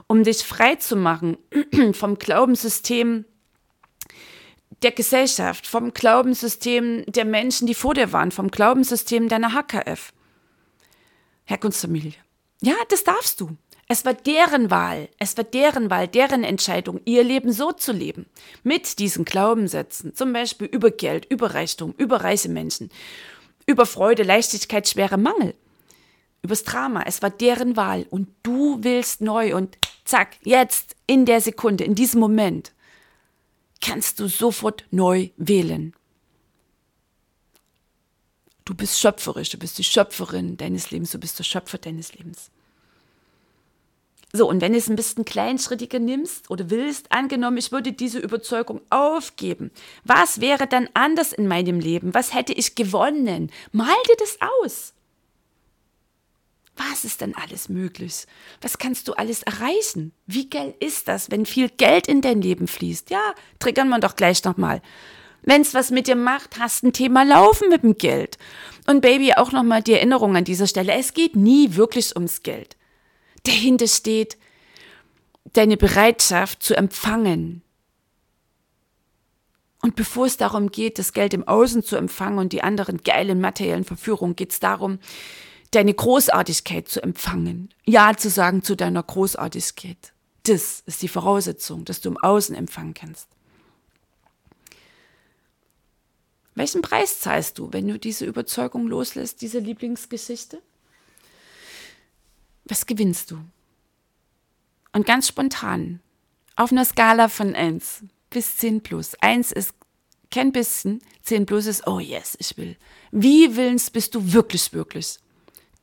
um 0.05 0.23
dich 0.23 0.43
frei 0.43 0.75
zu 0.75 0.95
machen 0.95 1.37
vom 1.93 2.19
Glaubenssystem 2.19 3.25
der 4.83 4.91
Gesellschaft, 4.91 5.65
vom 5.65 5.93
Glaubenssystem 5.93 7.05
der 7.07 7.25
Menschen, 7.25 7.65
die 7.65 7.73
vor 7.73 7.95
dir 7.95 8.13
waren, 8.13 8.31
vom 8.31 8.51
Glaubenssystem 8.51 9.29
deiner 9.29 9.53
HKF. 9.53 10.13
Herkunftsfamilie. 11.45 12.13
Ja, 12.61 12.75
das 12.89 13.03
darfst 13.03 13.39
du. 13.39 13.57
Es 13.87 14.05
war 14.05 14.13
deren 14.13 14.69
Wahl, 14.69 15.09
es 15.17 15.35
war 15.35 15.43
deren 15.43 15.89
Wahl, 15.89 16.07
deren 16.07 16.43
Entscheidung, 16.43 17.01
ihr 17.05 17.23
Leben 17.23 17.51
so 17.51 17.71
zu 17.71 17.91
leben. 17.91 18.27
Mit 18.63 18.99
diesen 18.99 19.25
Glaubenssätzen, 19.25 20.13
zum 20.13 20.31
Beispiel 20.31 20.67
über 20.67 20.91
Geld, 20.91 21.25
über 21.25 21.55
Reichtum, 21.55 21.95
über 21.97 22.23
reiche 22.23 22.49
Menschen, 22.49 22.91
über 23.65 23.87
Freude, 23.87 24.21
Leichtigkeit, 24.21 24.87
schwere 24.87 25.17
Mangel, 25.17 25.55
übers 26.43 26.63
Drama. 26.63 27.03
Es 27.07 27.23
war 27.23 27.31
deren 27.31 27.77
Wahl 27.77 28.05
und 28.11 28.27
du 28.43 28.83
willst 28.83 29.21
neu 29.21 29.55
und 29.55 29.79
zack, 30.05 30.37
jetzt, 30.43 30.95
in 31.07 31.25
der 31.25 31.41
Sekunde, 31.41 31.83
in 31.83 31.95
diesem 31.95 32.19
Moment, 32.19 32.73
kannst 33.81 34.19
du 34.19 34.27
sofort 34.27 34.85
neu 34.91 35.29
wählen. 35.37 35.95
Du 38.69 38.75
bist 38.75 38.99
schöpferisch, 38.99 39.49
du 39.49 39.57
bist 39.57 39.79
die 39.79 39.83
Schöpferin 39.83 40.55
deines 40.55 40.91
Lebens, 40.91 41.09
du 41.09 41.17
bist 41.17 41.39
der 41.39 41.43
Schöpfer 41.43 41.79
deines 41.79 42.13
Lebens. 42.13 42.51
So, 44.31 44.47
und 44.47 44.61
wenn 44.61 44.73
du 44.73 44.77
es 44.77 44.87
ein 44.87 44.95
bisschen 44.95 45.25
kleinschrittiger 45.25 45.97
nimmst 45.97 46.51
oder 46.51 46.69
willst, 46.69 47.11
angenommen, 47.11 47.57
ich 47.57 47.71
würde 47.71 47.93
diese 47.93 48.19
Überzeugung 48.19 48.81
aufgeben, 48.91 49.71
was 50.03 50.39
wäre 50.39 50.67
dann 50.67 50.87
anders 50.93 51.33
in 51.33 51.47
meinem 51.47 51.79
Leben? 51.79 52.13
Was 52.13 52.35
hätte 52.35 52.53
ich 52.53 52.75
gewonnen? 52.75 53.51
Mal 53.71 53.95
dir 54.07 54.17
das 54.19 54.37
aus. 54.61 54.93
Was 56.75 57.05
ist 57.05 57.21
denn 57.21 57.35
alles 57.35 57.69
möglich? 57.69 58.27
Was 58.61 58.77
kannst 58.77 59.07
du 59.07 59.13
alles 59.13 59.41
erreichen? 59.41 60.11
Wie 60.27 60.47
geil 60.47 60.75
ist 60.79 61.07
das, 61.07 61.31
wenn 61.31 61.47
viel 61.47 61.69
Geld 61.69 62.07
in 62.07 62.21
dein 62.21 62.43
Leben 62.43 62.67
fließt? 62.67 63.09
Ja, 63.09 63.33
triggern 63.57 63.89
wir 63.89 63.99
doch 63.99 64.15
gleich 64.15 64.43
nochmal. 64.43 64.83
Wenn 65.41 65.61
es 65.61 65.73
was 65.73 65.91
mit 65.91 66.07
dir 66.07 66.15
macht, 66.15 66.59
hast 66.59 66.83
ein 66.83 66.93
Thema 66.93 67.23
laufen 67.23 67.69
mit 67.69 67.83
dem 67.83 67.97
Geld. 67.97 68.37
Und 68.87 69.01
Baby, 69.01 69.33
auch 69.33 69.51
nochmal 69.51 69.81
die 69.81 69.93
Erinnerung 69.93 70.35
an 70.35 70.43
dieser 70.43 70.67
Stelle. 70.67 70.93
Es 70.93 71.13
geht 71.13 71.35
nie 71.35 71.75
wirklich 71.75 72.15
ums 72.15 72.43
Geld 72.43 72.75
dahinter 73.45 73.87
steht 73.87 74.37
deine 75.53 75.77
Bereitschaft 75.77 76.61
zu 76.61 76.75
empfangen. 76.75 77.63
Und 79.81 79.95
bevor 79.95 80.25
es 80.25 80.37
darum 80.37 80.71
geht, 80.71 80.99
das 80.99 81.13
Geld 81.13 81.33
im 81.33 81.47
Außen 81.47 81.83
zu 81.83 81.95
empfangen 81.95 82.37
und 82.37 82.53
die 82.53 82.61
anderen 82.61 83.01
geilen 83.01 83.39
materiellen 83.39 83.85
Verführungen, 83.85 84.35
geht 84.35 84.51
es 84.51 84.59
darum, 84.59 84.99
deine 85.71 85.93
Großartigkeit 85.93 86.87
zu 86.87 87.01
empfangen. 87.01 87.73
Ja 87.85 88.15
zu 88.15 88.29
sagen 88.29 88.61
zu 88.61 88.75
deiner 88.75 89.01
Großartigkeit. 89.01 90.13
Das 90.43 90.83
ist 90.85 91.01
die 91.01 91.07
Voraussetzung, 91.07 91.85
dass 91.85 92.01
du 92.01 92.09
im 92.09 92.17
Außen 92.17 92.55
empfangen 92.55 92.93
kannst. 92.93 93.27
Welchen 96.55 96.81
Preis 96.81 97.19
zahlst 97.19 97.57
du, 97.57 97.71
wenn 97.71 97.87
du 97.87 97.97
diese 97.97 98.25
Überzeugung 98.25 98.87
loslässt, 98.87 99.41
diese 99.41 99.59
Lieblingsgeschichte? 99.59 100.61
was 102.69 102.85
gewinnst 102.85 103.31
du? 103.31 103.39
Und 104.93 105.05
ganz 105.05 105.27
spontan, 105.27 105.99
auf 106.55 106.71
einer 106.71 106.85
Skala 106.85 107.29
von 107.29 107.55
1 107.55 108.03
bis 108.29 108.57
10 108.57 108.81
plus. 108.81 109.15
1 109.21 109.51
ist 109.51 109.73
kein 110.31 110.51
bisschen, 110.51 111.01
10 111.23 111.45
plus 111.45 111.65
ist, 111.65 111.87
oh 111.87 111.99
yes, 111.99 112.35
ich 112.39 112.57
will. 112.57 112.77
Wie 113.11 113.55
willens 113.55 113.89
bist 113.89 114.15
du 114.15 114.33
wirklich, 114.33 114.73
wirklich? 114.73 115.19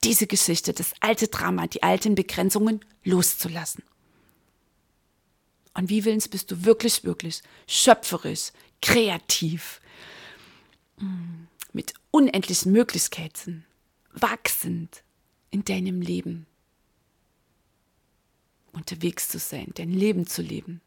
Diese 0.04 0.26
Geschichte, 0.26 0.72
das 0.72 0.92
alte 1.00 1.28
Drama, 1.28 1.66
die 1.66 1.82
alten 1.82 2.14
Begrenzungen 2.14 2.84
loszulassen. 3.04 3.82
Und 5.74 5.90
wie 5.90 6.04
willens 6.04 6.28
bist 6.28 6.50
du 6.50 6.64
wirklich, 6.64 7.04
wirklich 7.04 7.42
schöpferisch, 7.66 8.52
kreativ, 8.80 9.80
mit 11.72 11.94
unendlichen 12.10 12.72
Möglichkeiten, 12.72 13.64
wachsend 14.12 15.02
in 15.50 15.64
deinem 15.64 16.00
Leben 16.00 16.46
unterwegs 18.72 19.28
zu 19.28 19.38
sein, 19.38 19.72
dein 19.74 19.90
Leben 19.90 20.26
zu 20.26 20.42
leben. 20.42 20.80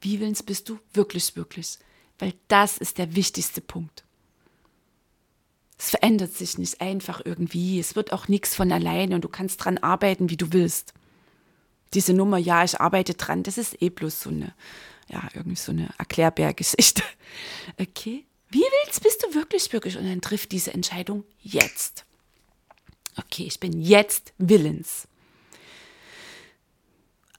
Wie 0.00 0.20
willens 0.20 0.42
bist 0.42 0.68
du 0.68 0.78
wirklich, 0.92 1.36
wirklich? 1.36 1.78
Weil 2.18 2.34
das 2.48 2.76
ist 2.76 2.98
der 2.98 3.14
wichtigste 3.14 3.60
Punkt. 3.60 4.04
Es 5.78 5.90
verändert 5.90 6.32
sich 6.32 6.58
nicht 6.58 6.80
einfach 6.80 7.22
irgendwie. 7.24 7.80
Es 7.80 7.96
wird 7.96 8.12
auch 8.12 8.28
nichts 8.28 8.54
von 8.54 8.70
alleine 8.70 9.14
und 9.14 9.24
du 9.24 9.28
kannst 9.28 9.64
dran 9.64 9.78
arbeiten, 9.78 10.30
wie 10.30 10.36
du 10.36 10.52
willst. 10.52 10.92
Diese 11.94 12.14
Nummer, 12.14 12.38
ja, 12.38 12.64
ich 12.64 12.80
arbeite 12.80 13.14
dran, 13.14 13.42
das 13.42 13.58
ist 13.58 13.80
eh 13.82 13.90
bloß 13.90 14.22
so 14.22 14.30
eine, 14.30 14.54
ja, 15.08 15.28
irgendwie 15.34 15.56
so 15.56 15.72
eine 15.72 15.90
Erklärbärgeschichte. 15.98 17.02
Okay? 17.80 18.26
Wie 18.52 18.60
willst 18.60 19.02
bist 19.02 19.24
du 19.24 19.34
wirklich, 19.34 19.72
wirklich? 19.72 19.96
Und 19.96 20.06
dann 20.06 20.20
trifft 20.20 20.52
diese 20.52 20.74
Entscheidung 20.74 21.24
jetzt. 21.40 22.04
Okay, 23.16 23.44
ich 23.44 23.58
bin 23.58 23.80
jetzt 23.80 24.34
willens 24.36 25.08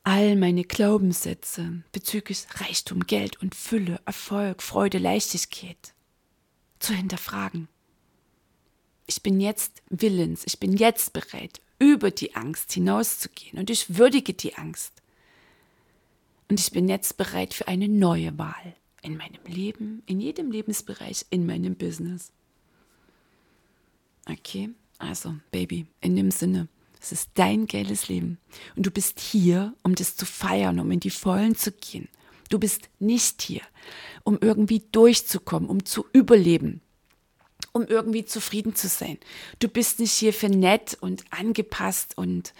all 0.03 0.35
meine 0.35 0.63
Glaubenssätze 0.63 1.83
bezüglich 1.91 2.45
Reichtum, 2.55 3.05
Geld 3.05 3.41
und 3.41 3.55
Fülle, 3.55 4.01
Erfolg, 4.05 4.61
Freude, 4.61 4.97
Leichtigkeit 4.97 5.93
zu 6.79 6.93
hinterfragen. 6.93 7.69
Ich 9.05 9.21
bin 9.21 9.39
jetzt 9.39 9.83
willens, 9.89 10.43
ich 10.45 10.59
bin 10.59 10.75
jetzt 10.75 11.13
bereit, 11.13 11.61
über 11.77 12.09
die 12.09 12.35
Angst 12.35 12.73
hinauszugehen 12.73 13.59
und 13.59 13.69
ich 13.69 13.97
würdige 13.97 14.33
die 14.33 14.55
Angst. 14.55 14.93
Und 16.49 16.59
ich 16.59 16.71
bin 16.71 16.89
jetzt 16.89 17.17
bereit 17.17 17.53
für 17.53 17.67
eine 17.67 17.87
neue 17.87 18.37
Wahl 18.37 18.75
in 19.03 19.17
meinem 19.17 19.43
Leben, 19.45 20.01
in 20.07 20.19
jedem 20.19 20.49
Lebensbereich, 20.49 21.25
in 21.29 21.45
meinem 21.45 21.75
Business. 21.75 22.31
Okay, 24.29 24.69
also 24.97 25.35
Baby, 25.51 25.85
in 26.01 26.15
dem 26.15 26.31
Sinne, 26.31 26.67
es 26.99 27.11
ist 27.11 27.31
dein 27.35 27.67
geiles 27.67 28.07
Leben. 28.07 28.39
Und 28.75 28.85
du 28.85 28.91
bist 28.91 29.19
hier, 29.19 29.73
um 29.83 29.93
das 29.93 30.15
zu 30.15 30.25
feiern, 30.25 30.79
um 30.79 30.89
in 30.89 31.01
die 31.01 31.09
Vollen 31.09 31.55
zu 31.55 31.71
gehen. 31.73 32.07
Du 32.49 32.59
bist 32.59 32.89
nicht 32.99 33.41
hier, 33.41 33.61
um 34.23 34.37
irgendwie 34.39 34.83
durchzukommen, 34.91 35.69
um 35.69 35.85
zu 35.85 36.05
überleben, 36.13 36.81
um 37.73 37.85
irgendwie 37.85 38.23
zufrieden 38.23 38.75
zu 38.75 38.87
sein. 38.87 39.17
Du 39.59 39.67
bist 39.67 39.99
nicht 39.99 40.13
hier 40.13 40.33
für 40.33 40.49
nett 40.49 40.97
und 41.01 41.25
angepasst 41.31 42.17
und 42.17 42.53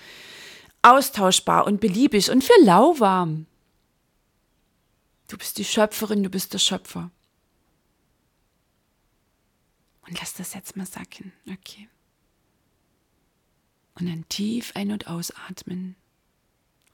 austauschbar 0.82 1.66
und 1.66 1.80
beliebig 1.80 2.30
und 2.30 2.44
für 2.44 2.60
lauwarm. 2.62 3.46
Du 5.34 5.40
bist 5.40 5.58
die 5.58 5.66
Schöpferin, 5.66 6.22
du 6.22 6.30
bist 6.30 6.54
der 6.54 6.60
Schöpfer. 6.60 7.10
Und 10.08 10.20
lass 10.20 10.36
das 10.36 10.54
jetzt 10.54 10.78
mal 10.78 10.86
sacken, 10.86 11.34
okay? 11.52 11.90
Und 13.96 14.06
dann 14.06 14.30
tief 14.30 14.74
ein- 14.76 14.92
und 14.92 15.08
ausatmen. 15.08 15.96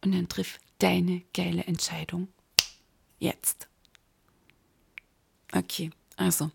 Und 0.02 0.14
dann 0.14 0.30
triff 0.30 0.58
deine 0.78 1.22
geile 1.34 1.66
Entscheidung. 1.66 2.30
Jetzt. 3.20 3.68
Okay, 5.52 5.92
also. 6.16 6.50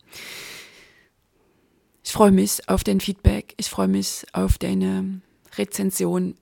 Ich 2.03 2.13
freue 2.13 2.33
mich 2.33 2.67
auf 2.67 2.83
dein 2.83 3.03
Feedback. 3.03 3.53
Ich 3.59 3.69
freue 3.69 3.89
mich 3.89 4.25
auf 4.33 4.57
deine 4.57 5.21
Rezension 5.59 6.39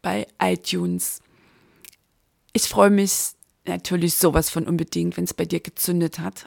bei 0.00 0.26
iTunes. 0.40 1.20
Ich 2.54 2.62
freue 2.62 2.88
mich 2.88 3.34
natürlich 3.64 4.16
sowas 4.16 4.50
von 4.50 4.66
unbedingt, 4.66 5.16
wenn 5.16 5.24
es 5.24 5.34
bei 5.34 5.44
dir 5.44 5.60
gezündet 5.60 6.18
hat. 6.18 6.46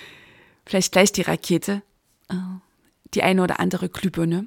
Vielleicht 0.66 0.92
gleich 0.92 1.12
die 1.12 1.22
Rakete, 1.22 1.82
äh, 2.28 2.34
die 3.14 3.22
eine 3.22 3.42
oder 3.42 3.60
andere 3.60 3.88
Glühbirne. 3.88 4.46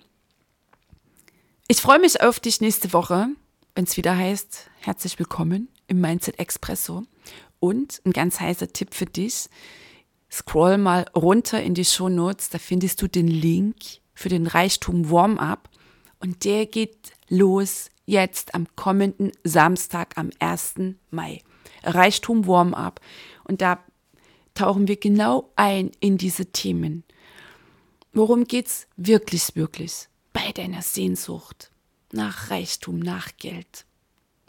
Ich 1.67 1.81
freue 1.81 1.99
mich 1.99 2.21
auf 2.21 2.39
dich 2.39 2.61
nächste 2.61 2.93
Woche, 2.93 3.27
wenn 3.75 3.83
es 3.83 3.97
wieder 3.97 4.15
heißt, 4.15 4.69
herzlich 4.79 5.19
willkommen 5.19 5.67
im 5.87 5.99
Mindset 5.99 6.39
Expresso. 6.39 7.03
Und 7.59 8.01
ein 8.05 8.13
ganz 8.13 8.39
heißer 8.39 8.71
Tipp 8.71 8.93
für 8.93 9.05
dich, 9.05 9.49
scroll 10.31 10.77
mal 10.77 11.05
runter 11.15 11.61
in 11.61 11.73
die 11.73 11.85
Show 11.85 12.09
Notes, 12.09 12.49
da 12.49 12.57
findest 12.57 13.01
du 13.01 13.07
den 13.07 13.27
Link 13.27 13.75
für 14.13 14.29
den 14.29 14.47
Reichtum 14.47 15.11
Warm-up 15.11 15.69
und 16.19 16.45
der 16.45 16.65
geht 16.65 17.11
los 17.29 17.89
jetzt 18.05 18.55
am 18.55 18.67
kommenden 18.75 19.31
Samstag 19.43 20.17
am 20.17 20.31
1. 20.39 20.75
Mai. 21.11 21.41
Reichtum 21.87 22.47
Warm-up 22.47 22.99
und 23.45 23.61
da 23.61 23.79
tauchen 24.53 24.87
wir 24.87 24.97
genau 24.97 25.51
ein 25.55 25.91
in 25.99 26.17
diese 26.17 26.47
Themen. 26.47 27.03
Worum 28.13 28.45
geht's 28.45 28.87
wirklich, 28.97 29.55
wirklich? 29.55 30.09
bei 30.37 30.51
deiner 30.51 30.83
Sehnsucht 30.83 31.71
nach 32.11 32.51
Reichtum, 32.51 32.99
nach 32.99 33.31
Geld. 33.37 33.85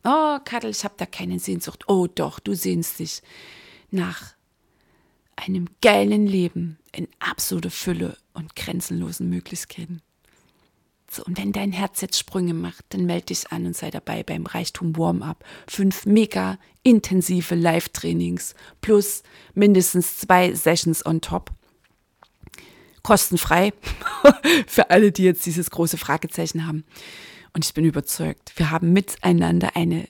Oh, 0.04 0.38
Kadel, 0.44 0.70
ich 0.70 0.84
habe 0.84 0.94
da 0.98 1.06
keine 1.06 1.38
Sehnsucht. 1.38 1.88
Oh 1.88 2.06
doch, 2.06 2.40
du 2.40 2.54
sehnst 2.54 2.98
dich 2.98 3.22
nach 3.90 4.34
einem 5.34 5.70
geilen 5.80 6.26
Leben 6.26 6.78
in 6.92 7.08
absoluter 7.20 7.70
Fülle 7.70 8.18
und 8.34 8.54
grenzenlosen 8.54 9.30
Möglichkeiten. 9.30 10.02
So, 11.10 11.24
und 11.24 11.38
wenn 11.38 11.52
dein 11.52 11.72
Herz 11.72 12.02
jetzt 12.02 12.18
Sprünge 12.18 12.52
macht, 12.52 12.84
dann 12.90 13.06
melde 13.06 13.26
dich 13.26 13.50
an 13.50 13.64
und 13.64 13.74
sei 13.74 13.90
dabei 13.90 14.22
beim 14.22 14.44
Reichtum 14.44 14.96
Warm-up. 14.96 15.42
Fünf 15.66 16.04
mega 16.04 16.58
intensive 16.82 17.54
Live-Trainings 17.54 18.54
plus 18.82 19.22
mindestens 19.54 20.18
zwei 20.18 20.54
Sessions 20.54 21.04
on 21.04 21.20
top 21.20 21.50
kostenfrei 23.02 23.72
für 24.66 24.90
alle, 24.90 25.12
die 25.12 25.22
jetzt 25.22 25.46
dieses 25.46 25.70
große 25.70 25.96
Fragezeichen 25.96 26.66
haben. 26.66 26.84
Und 27.54 27.64
ich 27.64 27.72
bin 27.72 27.86
überzeugt, 27.86 28.52
wir 28.56 28.70
haben 28.70 28.92
miteinander 28.92 29.76
eine 29.76 30.08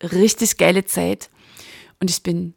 richtig 0.00 0.56
geile 0.56 0.84
Zeit. 0.84 1.28
Und 1.98 2.08
ich 2.08 2.22
bin 2.22 2.54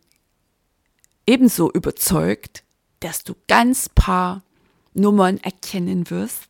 ebenso 1.26 1.72
überzeugt, 1.72 2.64
dass 3.00 3.24
du 3.24 3.34
ganz 3.48 3.90
paar 3.90 4.44
Nummern 4.94 5.38
erkennen 5.38 6.10
wirst 6.12 6.49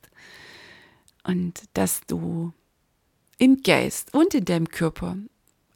und 1.30 1.62
dass 1.74 2.02
du 2.08 2.54
im 3.38 3.62
Geist 3.62 4.14
und 4.16 4.34
in 4.34 4.46
deinem 4.46 4.68
Körper 4.68 5.16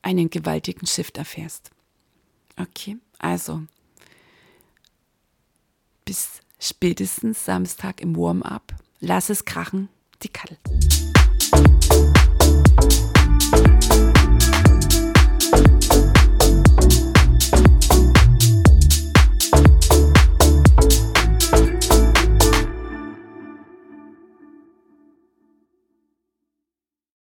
einen 0.01 0.29
gewaltigen 0.29 0.87
Shift 0.87 1.17
erfährst. 1.17 1.69
Okay, 2.59 2.97
also 3.19 3.61
bis 6.05 6.41
spätestens 6.59 7.45
Samstag 7.45 8.01
im 8.01 8.15
Warm-up. 8.15 8.73
Lass 8.99 9.29
es 9.29 9.45
krachen, 9.45 9.89
die 10.23 10.29
Kattel. 10.29 10.57